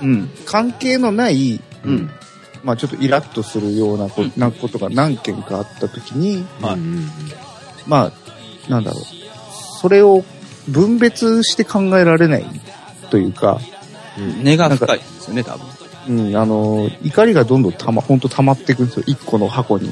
[0.02, 0.30] うん。
[0.44, 2.10] 関係のない、うん。
[2.64, 7.08] まあちょっとイラッとするようなこ,、うんなことが何件かあった時に、はいうん
[7.86, 8.12] ま
[8.68, 9.02] あ、なんだろう。
[9.80, 10.24] それを
[10.68, 12.46] 分別して考えられない
[13.12, 13.60] というか、
[14.42, 15.66] 根が深いですよね、多分。
[16.08, 19.04] うん、あの、怒りがどんどんたま、ほんと溜まっていくんですよ。
[19.06, 19.90] 一個の箱に。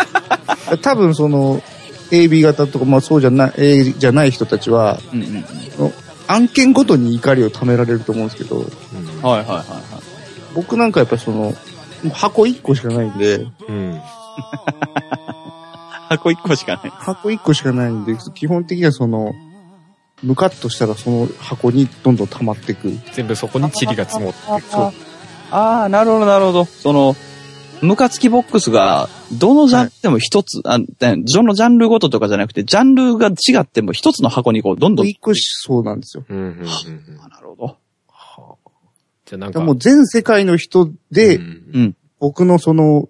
[0.80, 1.62] 多分その、
[2.10, 5.92] AB 型とか、まあそうじゃない、A じゃない人たちは、うんうんうん。
[6.26, 8.64] 案件ごとに怒りを溜められると思うんですけど、うん
[9.22, 9.62] はいはいはいはい。
[10.54, 11.54] 僕なんかやっぱりその、
[12.14, 14.00] 箱一個しかないんで、うん。
[16.08, 16.92] 箱一個しかない。
[16.94, 19.34] 箱一個しかないんで、基本的にはその、
[20.22, 22.90] ムカッとしたらその箱にどんどん溜まっていく。
[23.12, 24.92] 全部そこに塵が積もってそう。
[25.50, 26.64] ああ、なるほどなるほど。
[26.64, 27.16] その、
[27.80, 35.06] ムカつきボックスが、どのジャンルでも一つ、あ、ねどのジャンルごととかじゃなくて、ジャンルが違っても一つの箱にこう、どんどん。
[35.06, 36.24] 一個し、そうなんですよ。
[36.28, 36.64] うんうんうんうん
[37.20, 37.64] あなるほど。
[37.66, 37.76] は
[38.08, 38.70] あ
[39.26, 41.96] じゃあなんか、でもう全世界の人で、うんうん。
[42.18, 43.08] 僕のその、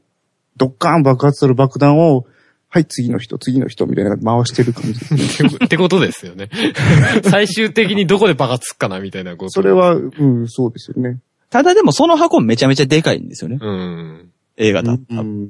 [0.57, 2.27] ドッカーン爆発する爆弾を、
[2.71, 5.01] はい、次の人、次の人みたいな回してる感じ。
[5.65, 6.51] ってことですよね。
[7.25, 9.51] 最終的にどこで爆発すっかなみたいなこと。
[9.51, 11.19] それは、うん、そうですよね。
[11.51, 13.59] ただでもその箱めちゃめちゃでかいんですよね。
[13.61, 14.31] うん。
[14.59, 14.93] A 型。
[14.93, 15.49] うん、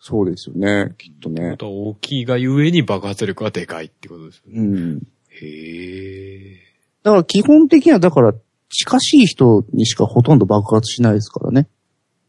[0.00, 4.60] そうですよね、きっとね大きいがゆえに爆発力はでかいってことですよね。
[4.60, 5.02] うん。
[5.28, 6.60] へえ。
[7.02, 8.34] だから基本的には、だから、
[8.70, 11.68] 近しい人にしかほとんど爆発しないですからね。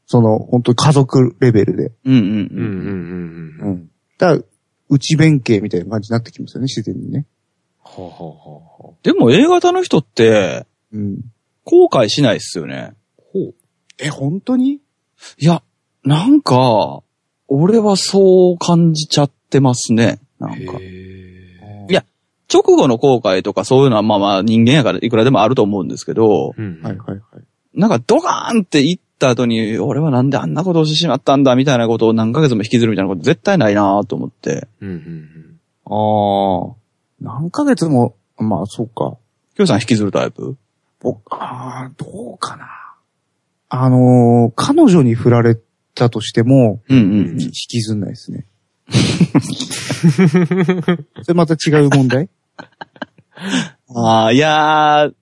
[0.06, 1.92] その、本当に家族レベルで。
[2.06, 3.58] うんうんうんうんうん。
[3.62, 3.90] うんうん。
[4.18, 4.42] だから、
[4.90, 7.26] 内弁慶みたいな感じになってきますよね、自然にね。
[7.80, 11.20] ほうほうほうほでも A 型の人って、うん。
[11.64, 12.94] 後悔しないっすよね。
[13.98, 14.74] え、本当に？
[14.74, 14.82] い
[15.40, 15.64] や、
[16.04, 17.02] なんか、
[17.48, 20.20] 俺はそう感じちゃってますね。
[20.40, 20.78] なんか。
[20.80, 22.04] へいや
[22.52, 26.82] 直後の後悔とかそういうのはまあまあ人間やからいくらでもあると思うんですけど、うん。
[26.82, 27.22] はいはいはい。
[27.74, 34.68] なんかドカーンって言った後に、俺はなんであんなことをしてしまったんだみたいなことを何ヶ月も引きずるみたいなこと絶対ないなと思って。
[34.82, 36.76] うんうんああ。
[37.22, 39.18] 何ヶ月も、まあそうか。
[39.56, 40.58] きょうさん引きずるタイプ？
[41.00, 42.68] 僕、ああ、どうかな。
[43.70, 45.58] あのー彼女に振られ
[45.94, 47.02] たとしても、うんう
[47.36, 47.42] ん。
[47.42, 48.46] 引きずんないですね。
[51.24, 52.30] それまた違う問題？
[53.96, 55.14] ああ、いやー、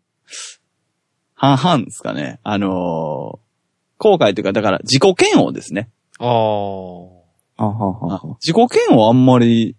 [1.35, 2.39] 半々ですかね。
[2.43, 3.43] あのー
[4.03, 5.89] 後悔というか、だから自己嫌悪ですね。
[6.19, 6.27] ああ。
[6.27, 8.37] あははは。
[8.45, 8.55] 自己
[8.89, 9.75] 嫌悪あんまり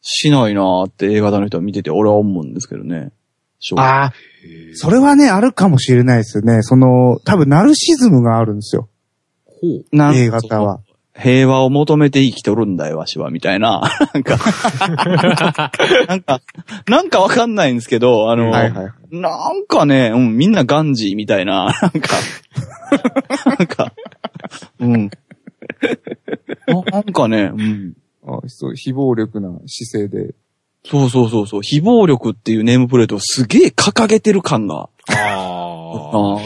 [0.00, 3.10] しないなーって A 型の人は見てて俺は思うんですけどね。
[3.76, 4.12] ああ、
[4.74, 6.62] それはね、あるかもしれないですよね。
[6.62, 8.88] その、多分ナルシズムがあるんですよ。
[9.46, 9.84] ほう。
[10.14, 10.80] A 型は。
[11.16, 13.82] 平和を求めて生きとるんだよ、わしは、みたいな。
[14.12, 14.36] なんか、
[16.08, 16.42] なんか、
[16.88, 18.92] なんかわかんないんですけど、あの、はいはい。
[19.10, 22.16] なんかね、うん、みんなガンジーみたいな、なんか、
[23.58, 23.92] なんか、
[24.80, 25.10] うん。
[26.66, 27.94] ななんかね、うん。
[28.26, 30.34] あそう、非暴力な姿勢で。
[30.84, 34.88] そうそうそうそう、非暴力っていうネームプレートをすげえ掲げてる感が。
[35.08, 36.36] ああ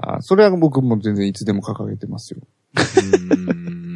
[0.00, 0.14] あ。
[0.16, 2.40] あそれは僕も全然いつでも掲げてますよ。
[3.36, 3.87] うん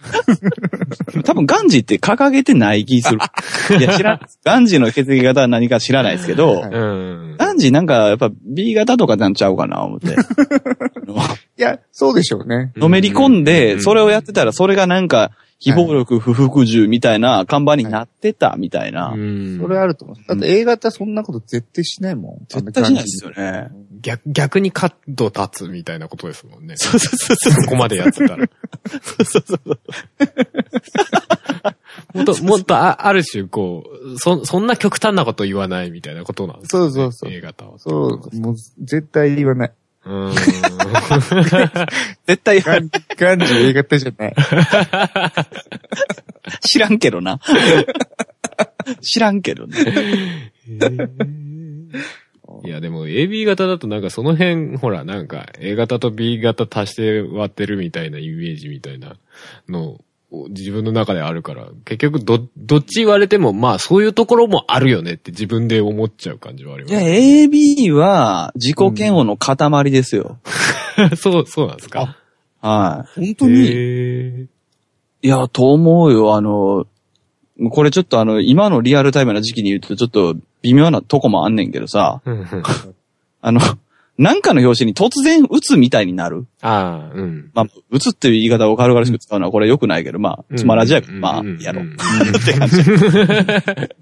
[1.24, 3.18] 多分ガンジーって掲げてない気する。
[3.78, 4.20] いや、知らん。
[4.44, 7.36] ガンジーの血液型は何か知らないですけど、はいうん。
[7.38, 10.08] ガンジーなんかやっぱ B 型とかなんちゃうかな、思って。
[11.58, 12.72] いや、そうでしょうね。
[12.76, 19.08] のめり込んで、それをやってたら、ら、それがなんか、非暴力不服従みたいな看板になってたみたいな。
[19.08, 20.16] うんそれあると思う。
[20.26, 22.46] だって A 型そんなこと絶対しないもん。
[22.48, 23.68] 絶対しないですよね。
[24.00, 26.76] 逆、逆にカット立つみたいなことですもんね。
[26.78, 27.62] そうそうそうそう。
[27.64, 28.48] そこまでやってたら。
[32.14, 37.30] もっと、もっとあ、ある種、こう、そ、そんな極端なこと言わないみたいなことなんですそうそうそう。
[37.30, 37.78] A 型は。
[37.78, 39.72] そう、もう絶対言わない。
[40.10, 40.34] うん。
[42.26, 44.34] 絶対ガンガンジ A 型じゃない。
[46.60, 47.38] 知らんけどな。
[49.00, 50.52] 知らんけどね。
[52.64, 59.16] いや、でも AB 型だとなんかその辺、ほら、なんか A 型と B 型足して割ってるみたいなイメージみたいな
[59.68, 60.00] のを
[60.50, 70.38] 自分の中であるから、結局ど、どっち言われても、まあそういうところもあるよねって自分で思っちゃう感じはありまいや、AB は自己嫌悪の塊ですよ。
[71.10, 71.16] す。
[71.20, 72.16] そう、そうなんですか？
[72.60, 73.66] は本当に？
[73.68, 74.48] へ
[75.22, 75.28] い。
[75.28, 76.34] や、と思うよ。
[76.36, 76.86] あの、
[77.70, 82.46] これちょっとあの、今のリアルタイムな時期に言うとちょっと微妙なとこもあんねんけどさ、うんうん
[83.42, 83.60] あの、
[84.20, 86.46] なんかの表紙に突然打つみたいになる。
[86.60, 87.50] ああ、うん。
[87.54, 91.86] まあ、打つっていう言い方を軽々しく使うのはこれ良くないけど、まあ、つまらじやまあ、やろう。
[91.86, 92.82] って感じ。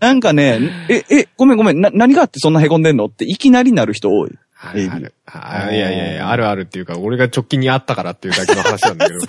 [0.00, 0.18] なん。
[0.18, 1.56] かね、え、え、ごめん。
[1.56, 2.52] ごめん、な、何があってそん。
[2.52, 2.82] な凹ん。
[2.82, 2.96] でん。
[2.96, 4.32] のっていきなりなる人多い。
[4.60, 5.14] あるある。
[5.26, 8.98] あいやいやいや、あるあるっていうか、俺が直近にあったからっていうだけの話なん。
[8.98, 9.20] だけど。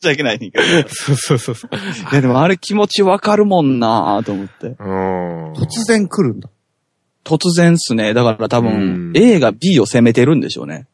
[0.00, 0.50] じゃいけないねん。
[0.50, 0.64] けど。
[0.64, 2.14] いそうそうそうそう。
[2.14, 3.78] や、でもあれ気持ちわかるもん。
[3.78, 4.68] なと思って。
[4.68, 5.52] うん。
[5.52, 6.40] 突然来るん。
[6.40, 6.48] だ。
[7.24, 8.14] 突然っすね。
[8.14, 10.86] だから多う分ん、A が B を攻めてるんでしょうね。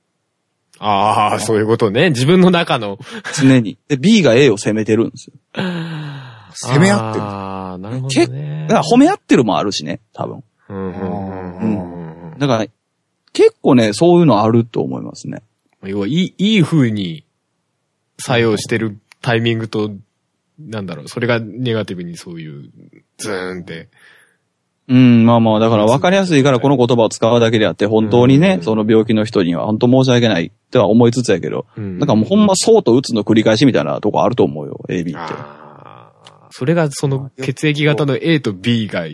[0.78, 2.10] ああ、そういうことね。
[2.10, 2.98] 自分の中の。
[3.38, 3.78] 常に。
[3.88, 5.34] で、B が A を攻めてるんですよ。
[6.52, 7.24] 攻め合ってる。
[7.24, 8.66] ああ、なるほど結ね。
[8.68, 10.42] だから褒め合ってるもあるしね、多分。
[10.68, 12.66] うんうんうんうんうんだから、
[13.32, 15.42] 結構ね、そういうのあると思いますね。
[15.84, 17.24] 要は、いい、いい風に
[18.18, 19.92] 作用してるタイミングと、
[20.58, 22.70] なんだろう、それがネガティブにそういう、
[23.18, 23.88] ズーンって。
[24.86, 35.34] うん、まあまあ、だから分かりやすいからこの言葉を使うだけであって、本当にね、うんその病気の人には本当申し訳ないとは思いつつやけど、うんなんかもうほんまそうと打つの繰り返しみたいなとこあると思うよ、AB って。
[36.50, 39.06] それがその血液型の A と B が、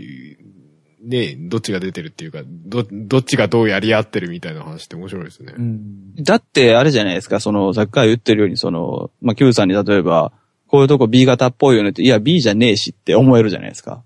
[1.03, 5.55] ね、どっちが出てるっていうか、ど、どっちがどうやり合ってるみたいな話って面白いですね。
[5.57, 6.15] うん。
[6.23, 10.33] だって、あれじゃないですか、その、さっきから言ってるように、その、まあ、Q さんに例えば、
[10.67, 14.03] こういうとこ B 型っぽいよねって、いや、B じゃねえしって思えるじゃないですか。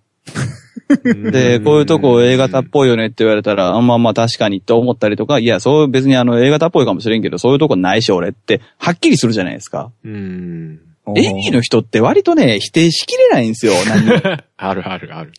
[1.30, 9.90] で、こういうとこ A 型っぽいよねって言われたら、あまあまあ確かにって思ったりとか、いや、そう別にあの A 型っぽいかもしれんけど、そういうとこないし俺って、はっきりするじゃないですか。
[10.04, 10.80] うん。
[11.06, 13.74] AB の人って割とね、否定しきれないんですよ、
[14.56, 15.32] あるあるある。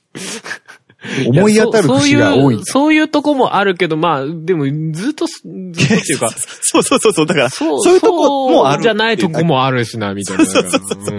[1.28, 2.60] 思い当たる節が多い。
[2.64, 6.30] そういうとこもあるけど、まあ、でも、ずっと、ずっとっていうか、
[6.62, 10.44] そうそうそうそう、だから、そう、そういうとこもあるそうじゃないとこもあるしな、みたいな。
[10.44, 11.12] う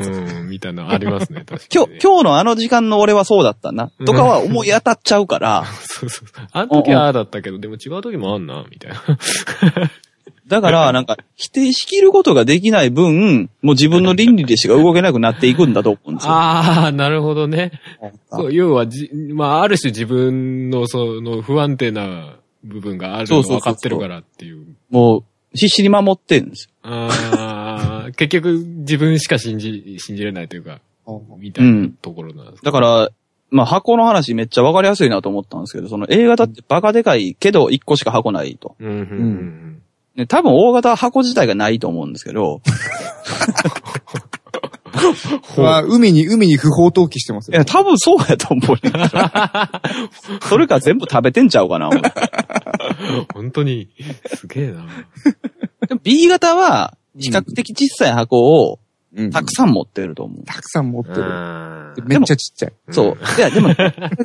[0.45, 3.91] ん、みみたいなのありますね、確か今日、今日のあの時間の俺はそうだったな。
[4.07, 6.47] とかは思い当たっちゃうから、そうそうそう。
[6.51, 8.97] あの時はああだったけど、でも違う時もあんな、みたいな。
[10.47, 16.33] だから、 なんか、否定しきることができない分、もう自分の倫理でしか動けなくなっていくんだと思うんですよ。
[16.35, 17.73] ああ、なるほどね。
[18.31, 24.65] そう、要はじ、まあ、ある種自分の、その、不安定な部分があるのそうそうそうそう分かってるからっていう。
[24.91, 26.71] もう、必死に守ってるんですよ。
[26.83, 30.81] ああ、結局自分しか信じ、信じれないというか、
[31.39, 33.11] みたいなところなんですか、だから、
[33.51, 38.77] まあ箱の話めっちゃわかりやすいなと思ったんですけど、その A 型ってバカでかいけど1個しか箱ないと。
[38.81, 39.83] うん、うん、うん。
[40.17, 42.63] ね、多分大型は箱自体がないと思うんですけど、
[45.59, 47.65] まあ、海に、海に不法投棄してますよいや、。
[47.65, 48.93] 多分そうやと思うね。
[50.49, 51.91] それか全部食べてんちゃうかな。
[53.35, 53.91] 本当に、
[54.35, 54.87] すげえな。
[55.87, 58.79] でも B 型は、比較的小さい箱を
[59.17, 60.45] うんたくさん持ってると思う。
[60.45, 61.25] たくさん持ってる。
[62.07, 62.73] めっちゃちっちゃい。
[62.91, 63.19] そう。
[63.39, 63.75] いや、でも、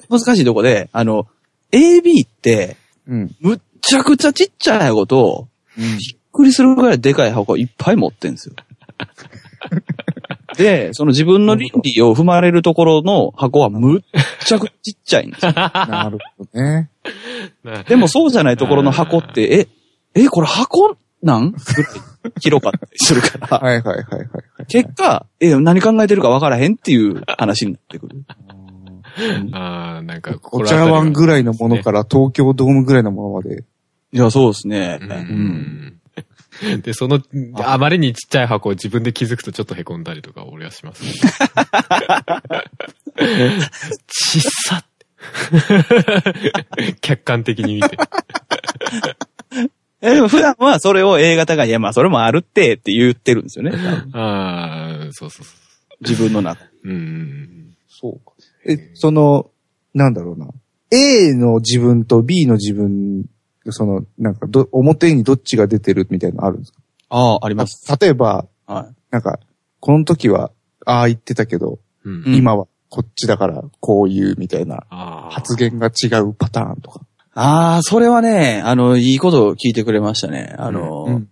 [0.09, 1.27] 難しいとこで、あの、
[1.71, 2.75] AB って、
[3.07, 3.35] うん。
[3.39, 5.47] むっちゃくちゃちっちゃい箱と、
[5.81, 8.55] びっくりするぐらいでかい箱いっぱい持ってんですよ。
[10.57, 14.01] で、その自分の倫理を踏まれるところの箱はむっ
[14.45, 15.53] ちゃくちっちゃいんですよ。
[15.53, 16.89] なるほどね。
[17.87, 19.67] でもそうじゃないところの箱って、
[20.13, 21.51] え、え、これ箱なん？
[21.51, 24.65] ぐらい広かったりするから、 はいはいはいはいはい。
[24.67, 28.23] 結果、え、何考えてるか分からへんっていう話になってくる。
[29.53, 33.63] あーなんか、お茶碗ぐらいのものから東京ドームぐらいのものまで。
[34.13, 34.99] いや、そうですね。
[35.01, 36.01] ううんん。
[36.81, 37.21] で、その、
[37.55, 41.11] あまりにちっちゃい箱を自分で気づくとちょっと凹んだりとか俺はします、ね。
[44.07, 44.91] ちっさって。
[47.01, 47.97] 客観的に見て。
[50.01, 53.71] えでも普段はそれを A 型が、いや、まあそれもあるってって言ってるんですよね。
[54.13, 55.53] ああ、そうそうそ
[56.01, 56.63] 自分の中。
[56.83, 56.89] う。
[56.89, 57.75] うん。
[57.87, 58.33] そうか。
[58.65, 59.51] え、その、
[59.93, 60.47] なんだろうな。
[60.89, 63.25] A の自分と B の自分、
[63.69, 66.79] その、なんかど、表にどっちが出てるみたいなのあるんですか？
[67.09, 67.85] ああ、あります。
[67.99, 68.95] 例えば、はい。
[69.11, 69.39] なんか、
[69.79, 70.51] この時は、
[70.85, 72.23] ああ言ってたけど、うん。
[72.25, 74.83] うん今はこっちだからこう言うみたいな。
[75.29, 77.01] 発言が違うパターンとか。
[77.33, 80.53] ああ、それはね、あの、いいことを聞いてくれましたね。
[80.57, 81.27] あの、うん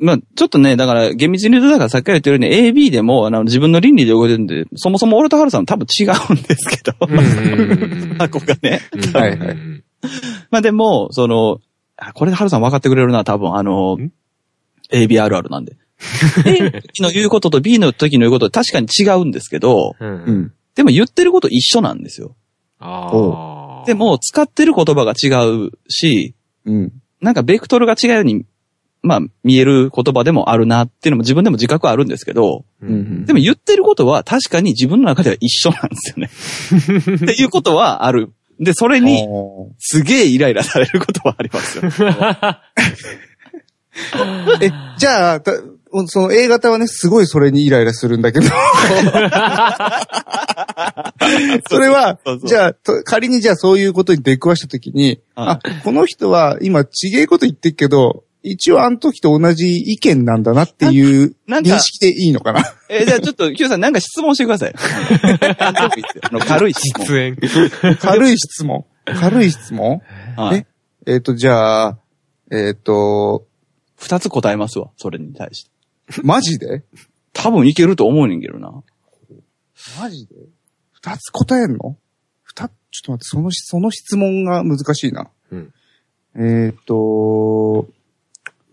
[0.00, 6.94] まあ、ちょっとね、だから、厳密に言うと、だからさっきから言ってるように、AB でも、あの、自分の倫理で動いてるんで、そもそも俺とハルさん多分違うんですけど。
[8.18, 8.80] 箱がね。
[8.92, 9.82] うんはいはいうん
[10.50, 11.58] まあでも、その、あ
[12.14, 14.12] これでハルさん分かってくれるな、多分、あのん、
[14.92, 15.76] AB あるあるなんで。
[16.46, 20.08] A の言うことと B の時の言うこと確かに違うんですけど、うん。
[20.08, 20.38] ううん。
[20.42, 20.52] ん。
[20.74, 22.36] でも言ってること一緒なんですよ。
[23.86, 25.28] で、も、使ってる言葉が違
[25.66, 26.34] うし、
[26.64, 26.92] うん。
[27.20, 28.44] なんかベクトルが違うように、
[29.02, 33.24] まあ、見える言葉でもあるなっていうのも自分でも自覚あるんですけど、うん。
[33.26, 36.30] でも言ってることは確かに自分の中では一緒なんですよね。
[37.16, 38.32] っていうことはある。
[38.60, 39.26] で、それに、
[39.78, 41.84] すげえイライラされることはありますよ。
[44.60, 45.52] え、じゃあ、た
[46.06, 48.46] その A 型はね、すごいそれにイライラするんだけど。
[51.68, 64.74] それはじゃあ、と仮にじゃあそういうことに出くわしたときに、はあ、この人は今ちげえこと言ってるけど、一応あの時と同じ意見なんだなっていう認識でいいのかなえーじゃあちょっと、Q さんなんか質問してください。
[65.58, 67.06] あのあの軽い質問。
[67.06, 67.36] 出演。
[68.00, 68.84] 軽い質問。
[69.04, 70.00] 軽い質問？
[70.36, 70.66] はい
[71.06, 71.16] え？
[71.16, 71.98] っ、と、じゃあ、
[72.52, 73.46] えっ、と、
[73.96, 75.70] 二つ答えますわ、それに対して。
[76.22, 76.84] マジで？
[77.32, 78.70] 多分いけると思うねんけどな。
[80.00, 80.34] マジで？
[80.92, 81.96] 二つ答えんの？
[82.44, 85.28] 二つ、ちょっと待って、そのし、その質問が難しいな。
[85.50, 85.72] うん
[86.36, 87.88] えっ、と、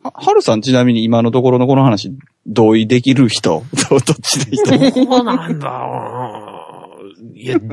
[0.05, 2.11] は、はるさんちなみに今のところのこの話、
[2.45, 3.63] 同意できる人？
[3.89, 4.91] どどっちでいいと思う？
[4.91, 6.99] そうなんだろ
[7.33, 7.37] う。
[7.37, 7.65] いや、じ、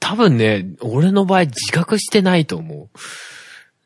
[0.00, 2.98] 多分ね、俺の場合自覚してないと思う。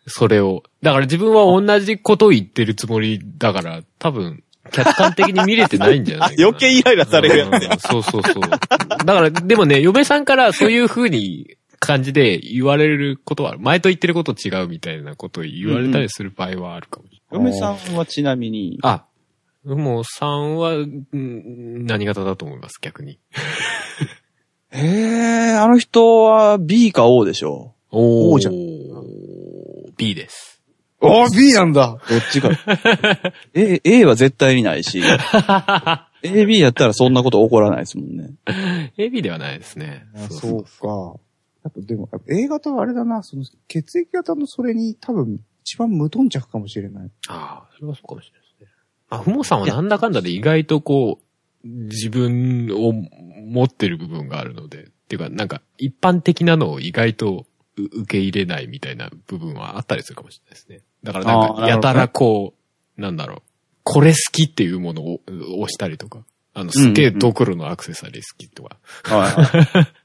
[0.06, 0.62] それを。
[0.82, 8.42] だから自分は同じことを言ってるつもりだから、多分、客観的に見れてないんじゃない 余計イライラされるやつやうんそうそうそう。
[8.42, 17.52] だから、でもね、嫁さんからそういう風に感じで言われることは前と言ってること違うみたいなことを言われたりする場合はあるかもしれない。
[17.52, 19.04] 嫁さんはちなみに、あ、
[19.64, 23.18] もう3は、うん何型だと思います、逆に。
[24.74, 28.54] ええあの人は B か O でしょおおじゃん
[29.96, 30.62] B です。
[31.00, 32.50] おー B なんだどっちか。
[33.54, 35.02] A、A は絶対にないし、
[36.22, 38.34] AB やったらそんなこと起こらないですもんね。
[38.96, 40.06] AB ではないですね。
[40.14, 41.20] あそうか。
[41.64, 47.10] あとでも、A 型はあれだな、その血液型のそれに多分一番無頓着かもしれない。
[47.28, 48.68] ああ、それはそうかもしれないですね。
[49.10, 51.18] あ、ふもさんはなんだかんだで意外とこ
[51.64, 57.46] う、自分を持ってる部分があるので、っていうか、なんか、一般的なのを意外と
[57.76, 60.80] う受け入れないみたいな部分はあったりするかもしれないですね。
[61.02, 62.54] だからなんか、やたらこ
[62.96, 63.42] う、なんだろう、
[63.84, 70.02] これ好きっていうものを押したりとか、あの、すっげえドクロのアクセサリー好きとか、はい。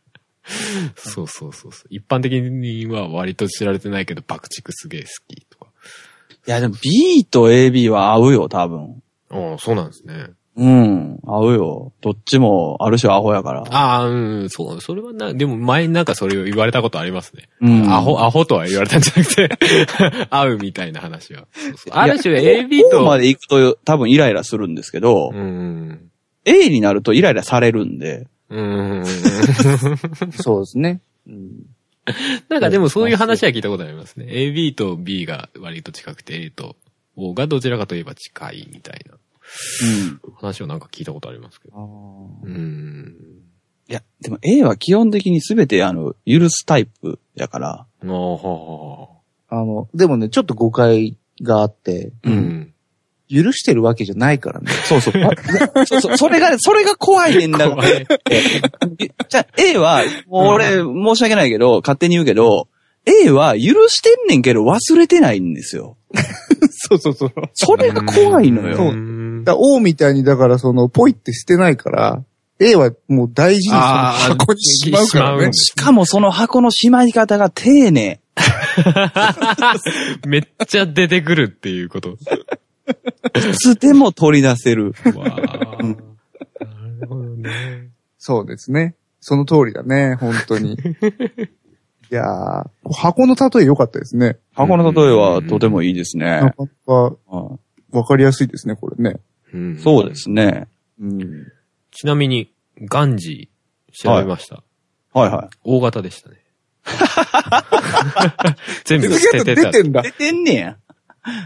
[0.96, 1.88] そうそうそうそう。
[1.90, 5.47] 一般的には割と知られてないけど、爆竹すげえ好き。
[6.48, 9.04] いや、でも B と AB は合うよ、多分。
[9.30, 10.28] ああ、そうなんですね。
[10.56, 11.94] うん、合うよ。
[12.02, 13.64] どっちも、ある種アホやから。
[13.70, 17.50] ああ、うん、そう、それはな、でも前になんかそれを言われたことありますね。
[17.62, 19.50] うんアホ、アホとは言われたんじゃなくて、
[20.32, 21.48] 合うみたいな話は。
[21.52, 26.10] そうそうある種 AB ここまと、で行くと多分イライラするんですけど、うん、
[26.46, 29.04] A になるとイライラされるんで、うん。
[30.32, 31.02] そうですね。
[31.28, 31.77] うん
[32.50, 34.26] なんかでもそういう話は聞いたことありますね。
[34.26, 36.76] AB と B が割と近くて A と
[37.16, 40.34] O がどちらかといえば近いみたいなうん。
[40.36, 41.78] 話をなんか聞いたことありますけど。
[42.44, 43.16] うん。
[43.90, 49.10] いや、でも A は基本的に全てあの、許すタイプやから、ああ、は
[49.50, 52.30] あの、でもね、ちょっと誤解があって、あ。
[52.30, 52.74] うん。
[53.30, 54.72] 許してるわけじゃないからね。
[54.86, 55.14] そうそう。
[55.24, 55.32] あ
[55.86, 56.18] そうそう。
[56.18, 58.08] それが、それが怖いねんだ怖い。
[59.30, 62.68] じゃあ A は、もう俺、申し訳ないけど、勝手に言うけど、
[63.06, 65.98] A は許してんねんけど忘れてないんですよ。
[66.90, 67.32] そうそうそう。
[67.54, 68.94] それが怖いのそよ。
[68.94, 72.24] んだから O みたいに、だからその、ポイって捨てないから、
[72.60, 75.54] A はもう大事にその箱にしまうからね。
[75.54, 78.20] しかもその箱のしまい方が丁寧。
[80.28, 82.18] めっちゃ出てくるっていうこと。
[83.36, 84.94] いつでも取り出せる。
[85.16, 85.84] わあ。
[85.84, 85.90] な
[87.00, 87.90] るほどね。
[88.18, 88.96] そうですね。
[89.20, 90.74] その通りだね、本当に。
[90.74, 90.78] い
[92.16, 94.38] やー、箱の例え良かったですね。
[94.54, 96.42] 箱の例えはとてもいいですね。
[96.42, 96.68] なかな
[97.10, 97.60] かうん
[97.92, 99.20] わかりやすいですね、これね。
[99.54, 100.68] うんそうですね。
[101.00, 101.48] うん。
[101.92, 104.64] ちなみに、ガンジー調べました。
[105.14, 106.38] はいは大型でしたね。
[108.86, 109.72] 全部捨ててた。
[109.72, 110.04] 出てんだい。。
[110.04, 110.78] 出てんねや。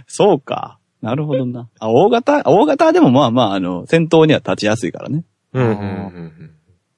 [0.08, 0.78] そうか。
[1.02, 1.68] なるほどな。
[1.80, 5.24] あ、大型、大型はでもまあまあ、あの、先頭には立ちやすいからね。
[5.54, 5.80] うんうんうんう
[6.28, 6.52] ん。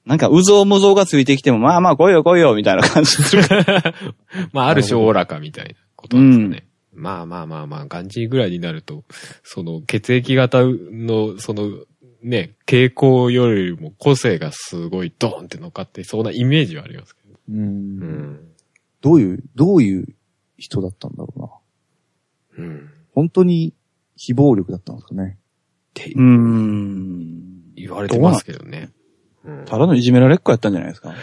[0.04, 3.42] なんか、うぞうむぞうがついてきても、まあまあ来いよ来いよ、みたいな感じする。
[4.52, 6.68] まあ、ある種おおらかみたいなことなんですかね。
[6.92, 9.04] まあまあまあまあ、ガンジーぐらいになると、
[9.42, 11.70] その血液型の、その、
[12.22, 17.38] ね、傾向よりも個性がすごいドーンって乗っかってそうなイメージはありますけど。
[17.50, 18.40] うんうん。
[19.00, 20.06] どういう、どういう
[20.56, 21.32] 人だったんだろ
[22.56, 22.66] うな。
[22.66, 22.90] うん。
[23.14, 23.74] 本当に
[24.16, 25.38] 非暴力だったんですかね。
[25.38, 25.40] っ
[25.94, 27.72] てうーん。
[27.76, 28.90] 言われてますけどね。
[29.44, 31.10] うんただのいじめられっ子やったんじゃないですか。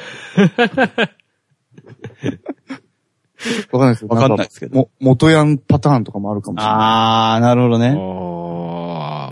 [3.72, 6.76] わかんないですわかんないですけども、元ヤンパターンとかもあるかもしれない。
[6.76, 7.96] あー、なるほどね。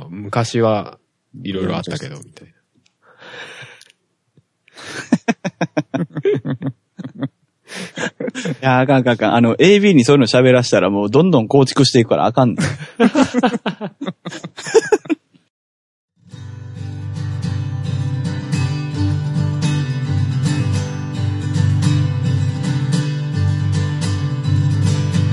[0.10, 0.98] 昔は
[1.44, 2.54] いろいろあったけど、みたいな。
[7.70, 9.36] いや、あかんあかんあかん。
[9.36, 12.58] あの、AB にそういうの喋らしたらもうどんどん構築していくからあかんねん。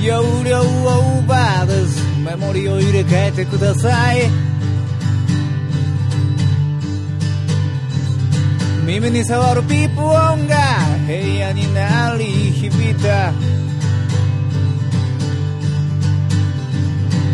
[0.06, 4.20] 容量オーバーですメモリを入れ替えてください
[8.86, 10.56] 耳に触るピープ音が
[11.06, 13.32] 部屋に鳴り響いた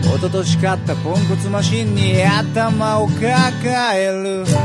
[0.00, 3.22] 一昨年買ったポンコツマシンに頭を抱
[4.00, 4.57] える Yeah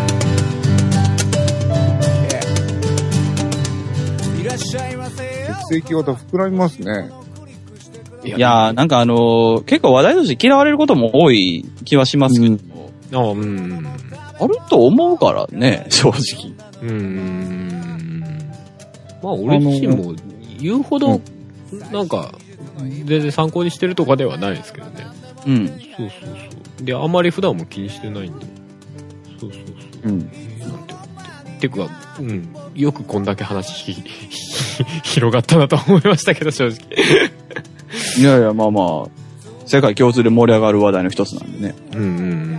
[4.41, 5.25] いらっしゃいませ
[5.69, 7.09] 血液型膨らみますね。
[8.23, 12.57] いいやー、なんかあのー結構話題として嫌われることも多い気はしますけど、
[13.13, 13.85] あうん。
[14.39, 16.66] あると思うからね、正直。
[16.81, 18.23] うーん。
[19.21, 20.13] まあ、俺自身も
[20.59, 21.21] 言うほど、
[21.91, 22.31] なんか、
[22.79, 25.07] 全然参考にしてるとかではないですけどね。
[25.47, 25.67] うん。
[25.67, 26.27] そうそうそ
[26.81, 26.85] う。
[26.85, 28.45] で、あんまり普段も気にしてないんで。
[29.39, 29.61] そうそう
[30.03, 30.09] そう。
[30.09, 30.19] うん。
[30.19, 31.67] なんて思って。
[31.67, 32.55] てか、うん。
[32.75, 34.03] よくこんだけ話ひ
[35.03, 36.77] 広がったなと思いましたけど、正直。
[38.19, 39.09] いやいや、まあまあ、
[39.65, 41.75] 世界共通で盛り上がる話題の一つなんでね。
[41.93, 42.57] うんうんうん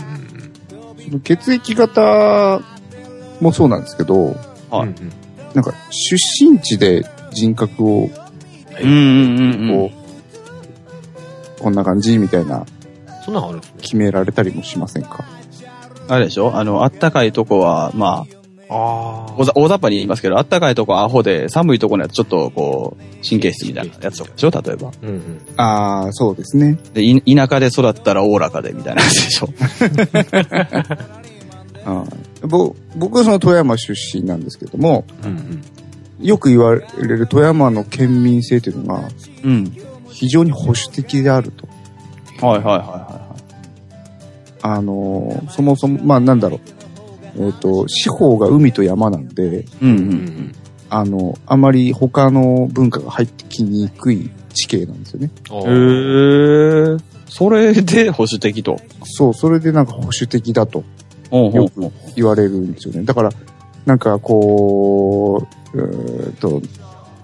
[1.09, 2.61] その血液型
[3.41, 4.35] もそうなんですけど、うん。
[4.71, 4.95] はいうんうん
[5.55, 8.11] なんか出身地で人格を
[8.83, 9.91] うんうんうんうん。
[9.91, 9.97] こ
[11.59, 12.67] う、こんな感じみたいな
[13.25, 13.61] そんなんある。
[13.81, 15.25] 決められたりもしませんか？
[16.07, 16.55] あれでしょ？
[16.55, 18.27] あの、あったかいとこは、ま
[18.69, 24.51] あ、あ大ざ大雑把に言いますけど、あったかいとこはアホで、寒いとこのやつちょっとこう、神経質みたいなやつとかでしょ？
[24.51, 24.93] 例えば。
[25.03, 25.41] うんうん。
[25.57, 26.79] ああ、そうですね。
[26.93, 29.49] で、い田舎で育ったらおおらかで、みたいなやつでしょ？
[31.95, 35.31] はいぼ僕はその富山出身なんですけども、うん
[36.21, 36.27] うん。
[36.27, 39.09] よく言われる富山の県民性というのが
[39.45, 39.73] うん。
[40.11, 41.69] 非常に保守的であると。
[42.47, 43.37] はいはいはいは
[44.63, 46.61] あのーそもそも、まあなんだろ
[47.37, 47.45] う。
[47.47, 49.65] えっ、と、四方が海と山なんで、いはい。
[49.83, 50.55] うんううんん。
[50.91, 55.31] あの、あまり他の文化が入ってきにくい地形なんですよね。
[55.51, 57.05] あへーえ。
[57.27, 58.81] それで保守的と。
[59.05, 60.83] そう、それでなんか保守的だと
[61.31, 63.05] よく言われるんですよね。
[63.05, 63.31] だから、
[63.87, 66.63] なんかこう、うーんと、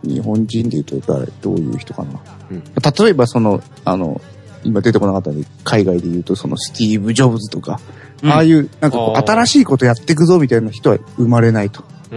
[0.02, 2.20] 日本人で言うと誰、どういう人かな。
[2.50, 4.20] うん例えばその、あの、
[4.64, 7.80] 今出てこなかったんで、海外で言うとそのスティーブ・ジョブズとか、
[8.22, 11.84] うんああいう、なんかこう新しいことやっていくぞみたいな人は生まれないと。
[12.10, 12.16] で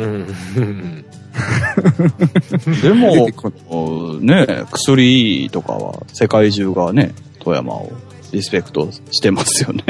[2.94, 7.92] もね、薬とかは世界中がね、富山を
[8.32, 9.84] リスペクトしてますよね。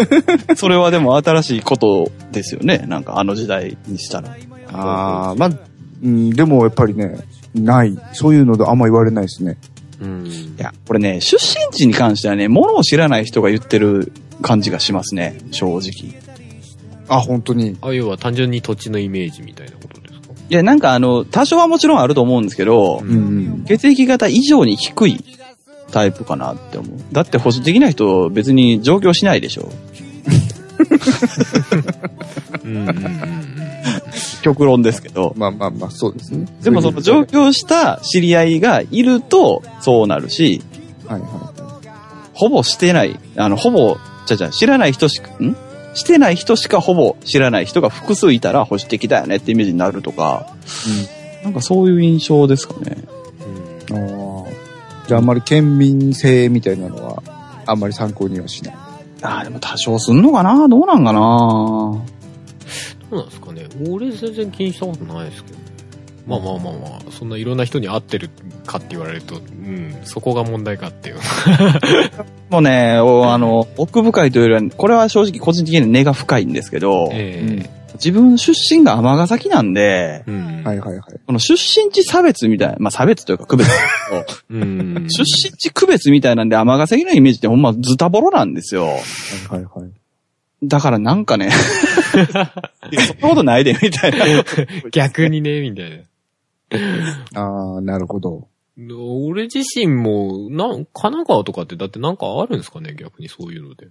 [0.56, 2.84] それはでも新しいことですよね。
[2.88, 4.36] なんかあの時代にしたら。
[4.72, 5.50] ああ、まあ、
[6.02, 7.18] うん、でもやっぱりね、
[7.54, 7.98] ない。
[8.12, 9.58] そういうのであんま言われないですね。
[10.00, 10.26] うん。
[10.26, 14.12] いや、これね、出身地に関してはね、ものを知らない人が言ってる
[14.42, 16.14] 感じがしますね、正直。
[17.08, 17.76] あ、本当に。
[17.82, 20.20] あ、要は単純に土地のイメージみたいなことですか？
[20.48, 23.18] いや、なんかあの、多少はもちろんあると思うんですけど、ううんう
[23.62, 23.64] ん。
[23.66, 25.24] 血液型以上に低い
[25.90, 26.98] タイプかなって思う。
[27.12, 29.68] だって保守的な人別に上京しないでしょ。
[32.64, 33.40] うんうんうんうん。
[34.42, 35.34] 極論ですけど。
[35.36, 36.46] まあまあまあ、そうですね。
[36.62, 40.62] でもその上京した知り合いがいるとそうなるし、
[41.06, 41.52] はいは
[42.32, 45.54] ほぼしてない、あの、ほぼ、じゃじゃ知らない人しか、ん？
[45.92, 50.46] してない人しかほぼ知らない人が複数いたら保守的だよねってイメージになるとか、
[51.44, 52.96] なんかそういう印象ですかね。
[53.90, 53.92] い。
[53.92, 54.29] ああ。
[55.10, 57.20] じゃああんまり県民性みたいなのは、
[57.66, 58.74] あんまり参考にはしない。
[59.22, 60.68] ああ、でも多少すんのかな？
[60.68, 61.20] どうなんかな？
[63.10, 65.64] どうなんですかね俺全然気にしたことないですけどね。
[66.28, 68.30] まあまあまあまあ、そんないろんな人に会ってる
[68.64, 71.16] かって言われると、うん、そこが問題かっていう。
[72.48, 77.68] もうね、おあの、奥深いというよりは、これは正直個人的に根が深いんですけど、え
[78.02, 80.64] 自分出身が尼崎なんで、えうん。
[80.64, 81.02] はいはいはい。
[81.26, 83.70] この出身地差別みたいな、まあ差別というか区別
[84.50, 85.06] うん。
[85.08, 88.86] 出身地区別みたいなんで尼崎のイメージってほんまズタボロなんですよ。
[88.86, 88.98] はい
[89.50, 89.90] はいはい。
[90.62, 91.50] だからなんかね、
[92.12, 94.44] そんなことないで、みたいな。
[94.90, 96.06] 逆にね、みたい
[97.34, 97.40] な。
[97.40, 98.48] ああ、なるほど。
[98.88, 103.88] 俺自身も、なん、神奈川とかってだってなんかあるんですかね逆にそういうので。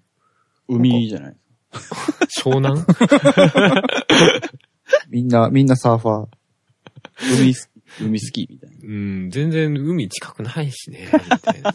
[0.67, 1.35] 海じゃない。
[2.29, 2.85] 湘南？
[5.09, 6.27] みんな、みんなサーファー。
[7.21, 8.75] 海好き、海好きみたいな。
[8.81, 11.09] うん、全然海近くないしね。
[11.11, 11.71] みたいな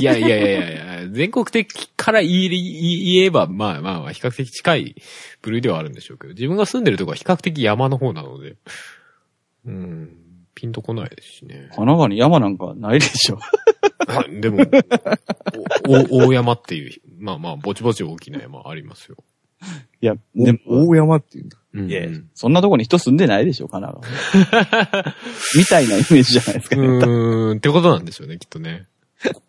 [0.00, 0.74] いやいやいやいやい
[1.04, 4.96] や、全国的から言え言えば、まあまあまあ、比較的近い
[5.42, 8.56] 部類ではあるんでしょうけど、自分が住んでるとこは比較的山の方なので、
[9.66, 10.10] うん、
[10.54, 11.54] ピンとこないですしね。
[11.54, 13.38] 神奈川に山なんかないでしょ。
[14.06, 14.64] はいでも、
[15.86, 19.16] おお大山っていう、まあまあ、ぼちぼち大きな山ありますよ。
[20.00, 21.56] いや、ででも、大山っていうんだ。
[21.74, 22.02] うんいや、
[22.34, 24.08] そんなとこに人住んでないでしょ、神奈
[24.92, 25.14] 川。
[25.56, 26.76] みたいなイメージじゃないですか。
[26.76, 28.86] うーん、ってことなんでしょうね、きっとね。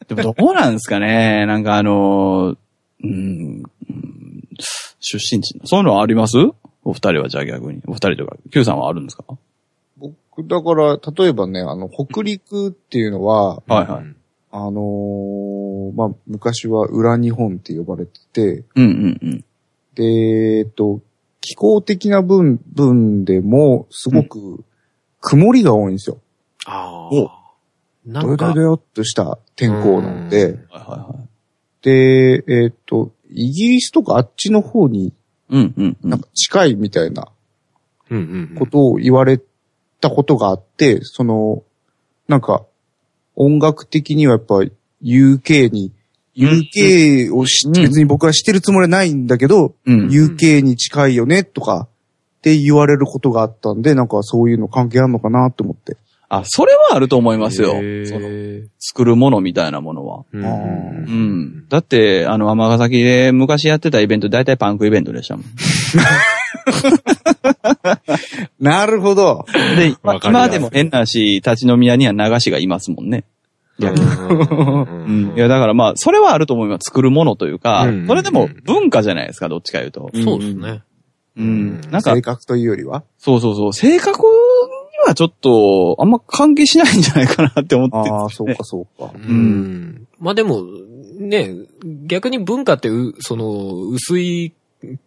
[0.08, 2.58] でもどうなんですかねなんかあのー、
[3.04, 4.44] うん、うん
[5.00, 5.66] 出身地の。
[5.68, 6.38] そういうのはあります？
[6.84, 7.82] お二人はじゃあ逆に。
[7.88, 9.24] お二人とか、Q さんはあるんですか？
[9.98, 10.16] 僕、
[10.48, 14.16] だから、例えばね、あの、北陸っていうのは、はいはいうん
[14.52, 19.46] あのーまあ、昔は裏日本って呼ばれてて、うんうんうん。
[20.00, 21.02] で、えっと、
[21.42, 24.64] 気候的な分、分でも、すごく、
[25.20, 26.22] 曇りが多いんですよ。
[26.66, 27.40] あおあ。
[28.06, 31.28] などよんかどよどよっとした天候なのうでん、はいはいはい。
[31.82, 35.14] で、えっと、イギリスとかあっちの方に
[35.50, 36.10] うんうんうん。
[36.10, 37.28] なんか近いみたいな
[38.10, 38.56] うんうんうん。
[38.56, 39.42] ことを言われ
[40.00, 41.64] たことがあって、その、
[42.30, 42.66] なんか、
[43.36, 44.62] 音楽的にはやっぱ
[45.04, 45.92] UK に、
[46.40, 50.08] UK を知って、うん別に僕は知ってるつもりはないんだけど、うん。
[50.08, 51.88] UK に近いよね、とか、
[52.40, 55.98] って言われることがあったんで、なんかそういうの関係あるのかなと思って。
[56.30, 57.72] あ、それはあると思いますよ。
[57.72, 60.26] その作るものみたいなものは。
[60.32, 61.66] うんうん。
[61.70, 65.46] だって、あの、尼崎で昔やってたイベント、大体パンクイベントでしたもん。
[68.60, 69.46] なるほど。
[69.76, 73.24] で、わかる今でも変なし、立ち飲み屋には流しがいますもんね。
[73.80, 75.34] 逆にううん。
[75.36, 76.86] いや、だからまあ、それはあると思います。
[76.86, 80.10] 作るものというかうん、それでも文化じゃないですか、どっちか言うと。
[80.24, 80.84] そうですね。
[81.38, 81.82] うん。
[81.90, 83.04] なんか性、格というよりは？
[83.18, 84.28] そうそうそう、性格に
[85.08, 89.12] はちょっと、あんま関係しないんじゃないかなって思ってああ、そうかそうか。
[89.16, 90.08] うん。
[90.20, 90.64] まあでも、
[91.20, 91.54] ね、
[92.06, 94.54] 逆に文化ってう、その、薄い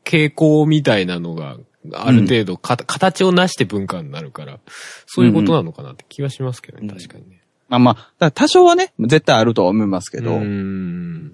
[0.04, 1.58] 傾向みたいなのが、
[1.94, 4.60] ある程度か、形をなして文化になるから、
[5.06, 7.41] そういうことなのかなって気はしますけどね、うん確かにね。
[7.78, 11.32] まあまあ、多少はね、絶対あるとは思いますけど、うーん。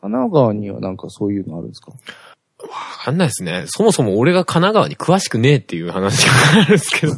[0.00, 1.92] 神奈川にはなんかそういうのあるんですか？
[2.62, 2.68] わ
[3.04, 3.64] かんないですね。
[3.66, 7.14] そもそも俺が神奈川に詳しくねえっていう話があるんですけど。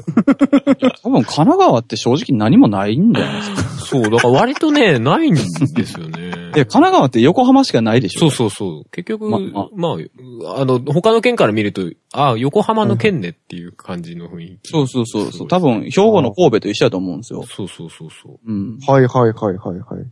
[1.03, 3.63] 多分神奈川って正直何もないんじゃないですか？
[3.87, 5.41] そう、だから割とね、ないんで
[5.85, 6.22] すよね。
[6.57, 8.21] え、神奈川って横浜しかないでしょ？
[8.21, 8.91] そうそうそう。
[8.91, 9.39] 結局、ま
[9.75, 11.83] まああ、あの、他の県から見ると、
[12.13, 14.71] あ横浜の県ねっていう感じの雰囲気。
[14.71, 15.49] そうそうそうそう。
[15.49, 17.45] 多分、兵庫の神戸と一緒だと思うんですよ。
[17.49, 18.39] そうそうそうそう。
[18.45, 18.79] うん。
[18.87, 20.07] はいはいはいはいはい。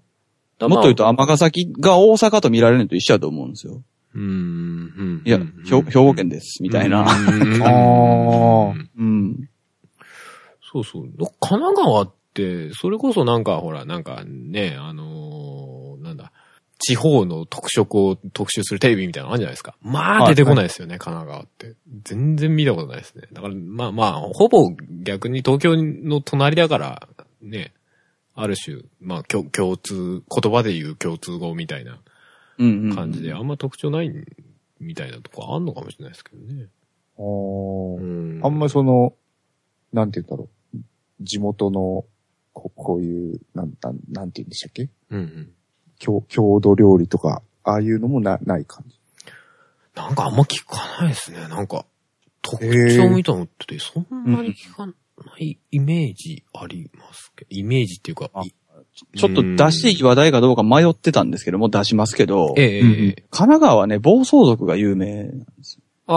[0.58, 3.82] だもっと言うと、まあ尼崎が大阪と見られるのと一緒だと思うんですよ。
[4.14, 5.22] うーん、うん。
[5.24, 7.02] いや、うん兵兵庫県です、みたいな。
[7.02, 9.48] うんあーうん。
[10.72, 11.04] そうそう。
[11.40, 15.79] 神奈川って、それこそなんか、ほら、なんかね、あのー
[16.82, 19.76] 地方の特色を特集するテレビみたいなのあるんじゃないですか。
[19.82, 21.74] まあ、出てこないですよね、神奈川って。
[22.04, 23.28] 全然見たことないですね。
[23.32, 24.70] だから、まあまあ、ほぼ
[25.02, 27.08] 逆に東京の隣だから、
[27.42, 27.74] ね、
[28.34, 32.00] ある種、まあ、共共通、言葉で言う共通語みたいな。
[32.58, 34.10] 感じで、あんま特徴ない
[34.80, 36.66] みたいなとこあんのかもしれないですけどね。
[37.18, 39.14] あーうんあんまりその、
[39.92, 40.78] なんて言うんだろう。
[41.22, 42.04] 地元の、
[42.52, 44.88] ここういう、なん、なん、なんて言うんでしたっけ？
[45.10, 45.52] うんうん。
[46.00, 48.96] 郷郷土料理とか、ああいうのもな、ない感じ。
[49.94, 51.38] なんかあんま聞かないですね。
[51.48, 51.84] なんか、
[52.42, 54.92] 特徴みたいなのってそんなに聞かな
[55.38, 58.30] いイメージありますけど、イメージっていうか、
[59.16, 63.24] ちょっと出していい話題かどうか迷ってたんですけども、出しますけど、ええええうんええ。
[63.30, 65.82] 神奈川はね、暴走族が有名なんですよ。
[66.06, 66.12] あ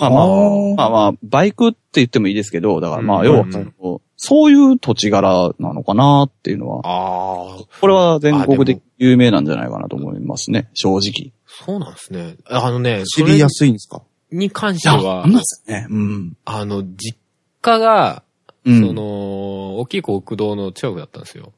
[0.00, 0.04] ー。
[0.04, 3.52] あまあまあまあまあ、バイクって言ってもいいですけど、だからまあ、うん要はうん。
[3.52, 11.32] その、そういう土地柄なのかなっていうのは、ああ、これは全国でも有名なんじゃないかなと思いますね、正直。
[11.46, 12.36] そうなんですね。
[12.46, 14.02] あのね、知りやすいんですか？
[14.30, 15.86] に関してはなん、ですね。
[15.88, 16.36] うん。
[16.44, 17.16] あの、実
[17.62, 18.22] 家が、
[18.64, 18.86] うん。
[18.86, 21.52] その、大きい国道の近くだったんですよ。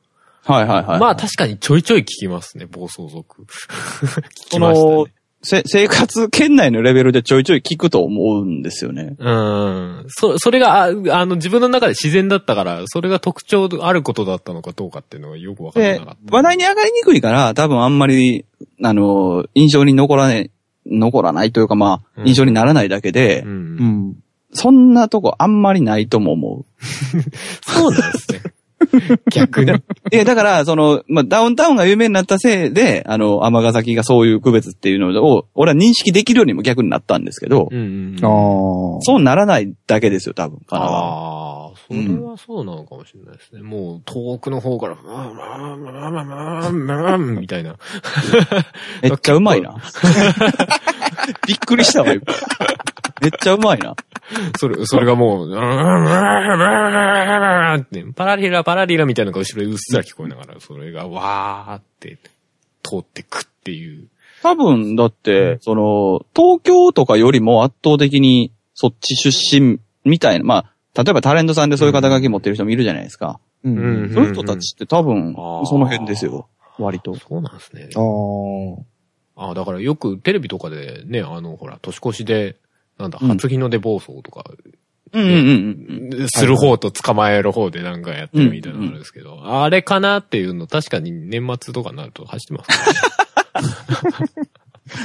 [0.44, 1.00] はいはいはい。
[1.00, 3.42] まあ確かにちょいちょい聞きますね、暴走族。
[3.44, 3.48] 聞
[4.50, 5.12] きそましたのね。、
[5.42, 9.16] せ、生活圏内のレベルでちょいちょい聞くと思うんですよね。
[9.18, 10.04] うん。
[10.08, 10.90] そ、それが、ああ
[11.26, 18.44] の、自分の中で自然だったから、それが特徴あることだったのかどうかっていうのがよくわかんなでかった。、話題に上がりにくいから、多分あんまり、
[18.82, 20.50] あの、印象に残らない、
[20.84, 23.76] 残らないというかまあ、うん印象にならないだけで、うん。
[24.10, 24.16] ん。
[24.52, 26.84] そんなとこあんまりないとも思う。
[27.64, 28.42] そうなんですね。
[29.30, 29.72] 逆に。
[29.72, 38.24] いや、だから、その、まあ、ダウンタウンが有名になったせいで、あの、尼崎がそういう区別っていうのを、俺は認識できるようにも逆になったんですけど、うんうん。
[38.24, 39.00] ああ。
[39.02, 41.66] そうならないだけですよ、多分、神奈川は。
[41.66, 43.62] ああ、それはそうなのかもしれないですね。
[43.62, 44.96] もう、遠くの方から、
[47.18, 47.76] みたいな。
[49.02, 49.76] めっちゃうまいな。
[51.46, 52.22] びっくりしたわ、今
[53.20, 53.94] めっちゃうまいな。
[54.58, 55.48] それ、それがもう、
[57.80, 62.18] っ てパラリラパラリラみたいなのが後ろでうっすら聞こえながら、それがわーって
[62.82, 64.08] 通ってくっていう。
[64.42, 70.56] 多分、だって、その、東京とかよりも圧倒的にそっち出身みたいな、ま
[70.94, 73.38] あ、例えばタレントさんでそういう肩書き持ってる人もいるじゃないですか。
[73.64, 73.78] うん。
[73.78, 75.34] うんそういう人たちって多分、
[75.66, 76.48] その辺ですよ。
[76.78, 77.14] 割と。
[77.14, 77.90] そうなんですね。
[77.94, 78.00] あ
[79.42, 79.46] あ。
[79.48, 82.56] ああ、だからよくテレビとかでね、あの、ほら、年越しで、
[83.00, 84.44] なんだ、うん初日の出暴走とか、
[85.12, 86.28] うんうんうんうん。
[86.28, 92.76] する方と捕まえる方でなんかやってるみたいなのあるんですけど、あれかなっていうの確かに年末とかになると走ってますね。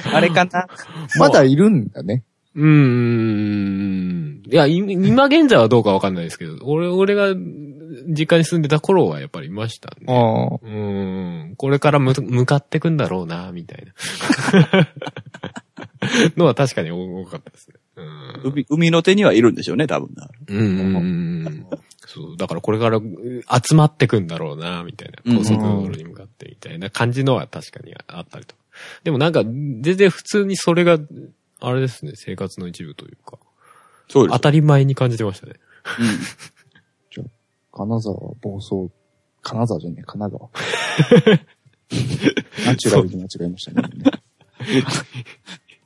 [0.13, 0.67] あれかな
[1.19, 2.23] まだいるんだね。
[2.55, 4.43] うーん。
[4.47, 7.35] いや、い今現在はどうかわかんないですけど、俺、俺が
[8.07, 10.05] 実家に住んでた頃はやっぱりいましたね。
[10.07, 11.55] うーん。
[11.57, 14.87] これからむ向かってくんだろうな、みたいな。
[16.37, 17.75] のは確かに多かったですね。
[17.95, 18.51] うん。
[18.51, 20.29] 海海の手にはいるんでしょうね、多分な。
[20.47, 20.99] うんうんうんう
[21.49, 21.67] ん。
[22.05, 23.03] そう、だからこれからう
[23.67, 25.37] 集まってくんだろうな、みたいな。
[25.37, 28.61] 高速道路に向かってみたいな感じのは確かにあったりとか。
[29.03, 30.99] でもなんか、全然普通にそれが、
[31.61, 33.39] あれですね、生活の一部というか、
[34.09, 35.53] そうです当たり前に感じてましたね。
[37.71, 38.89] 金沢、暴走、
[39.41, 40.49] 金沢じゃねえ、神奈川。
[42.65, 43.89] ナチュラルに間違えましたね。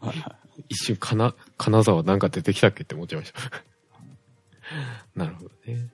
[0.70, 3.39] 一瞬、かな、金沢なんか出てきたっけって思っちゃいました。
[5.15, 5.88] なるほどね。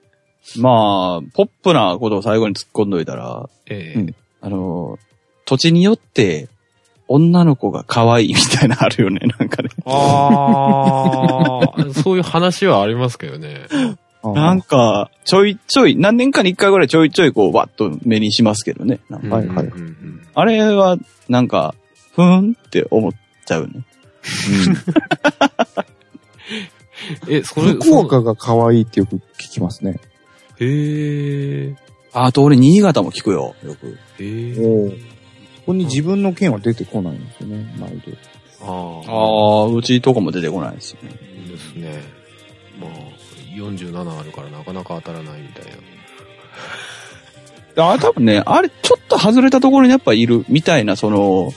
[0.58, 4.98] まあ、ポップなことを最後に突っ込んどいたら、ええうんあの、
[5.44, 6.48] 土地によって、
[7.08, 9.70] 女の子が可愛いみたいなのあるよね、 なんかね。
[9.84, 13.66] ああ、 そういう話はありますけどね。
[14.22, 18.98] なんか、ちょいちょい、何年かに一回ぐらいちょいちょいこう、わっと目にしますけどね。
[20.34, 20.96] あれは、
[21.28, 21.74] なんか、
[22.14, 23.12] ふーんって思っ
[23.44, 23.84] ちゃうね。
[27.28, 29.20] え、それ、福岡が可愛いってよく聞
[29.52, 30.00] きますね。
[30.58, 31.76] そへえ。
[32.12, 33.98] あと俺、新潟も聞くよ、よく。
[34.18, 34.54] へえ。
[34.58, 34.96] おこ
[35.72, 38.12] こに自分の県は出てこないんですよね、毎度。
[38.62, 39.12] ああ。
[39.12, 41.00] ああ、うちとかも出てこないですね。
[41.48, 42.02] ですね。
[42.80, 42.90] まあ、
[43.54, 45.64] 47あるからなかなか当たらないみたい
[47.76, 47.90] な。
[47.92, 51.52] あ多分ね、あれ、ちょっと外れたところにやっぱいるみたいな、その、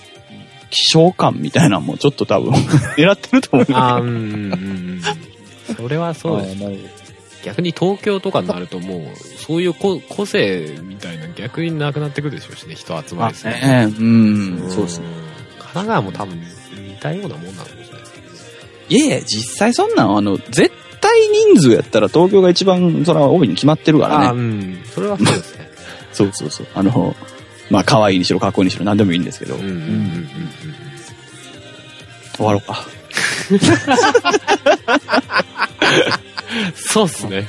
[0.70, 2.54] 希少感みたいなのもちょっと多分、
[2.98, 3.74] 狙ってると思う。
[3.74, 5.76] ああ、うんうんうんうん。
[5.76, 6.56] それはそうです。
[7.44, 9.02] 逆に東京とかになるともう、
[9.40, 13.52] そういう個個性みたいな逆になくなってくるでしょうしね、人集まりする。
[13.54, 15.06] ねうん、んそうですね。。
[15.60, 18.32] 神奈川も多分似たようなもんなのかもしれないですけどね。
[18.90, 21.20] いえいえ、実際そんなん、あの、絶対
[21.54, 24.40] 人数やったら東京が一番、それは多いに決まってるかああ、らね。
[24.40, 24.82] うん。
[24.94, 25.70] それはそうですね。
[26.12, 26.68] そうそうそう。
[26.74, 27.16] あの、
[27.70, 29.56] まあ、可愛いにしろ、かっこいいにしろ、何でもいいんですけど。
[29.56, 30.30] うんうんうん。
[32.36, 32.86] 終わろうか。
[36.76, 37.48] そうっすね。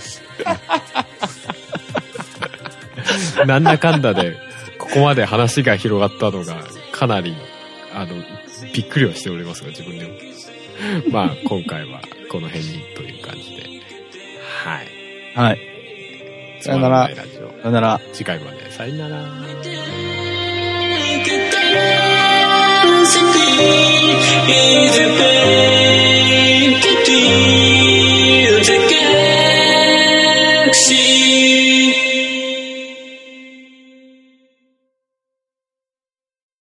[3.46, 4.36] なんだかんだで、
[4.78, 6.56] ここまで話が広がったのが、
[6.92, 7.34] かなり、
[7.94, 8.14] あの、
[8.74, 10.10] びっくりはしておりますが、自分でも。
[11.10, 12.00] まあ、今回は
[12.30, 13.62] この辺にという感じで。
[14.64, 14.86] はい。
[15.34, 15.58] はい。
[16.60, 17.12] さよならさ
[17.64, 18.00] よなら。
[18.12, 18.70] 次回まで。
[18.72, 19.24] さよなら。
[24.52, 29.59] Easy pain, get deal, take.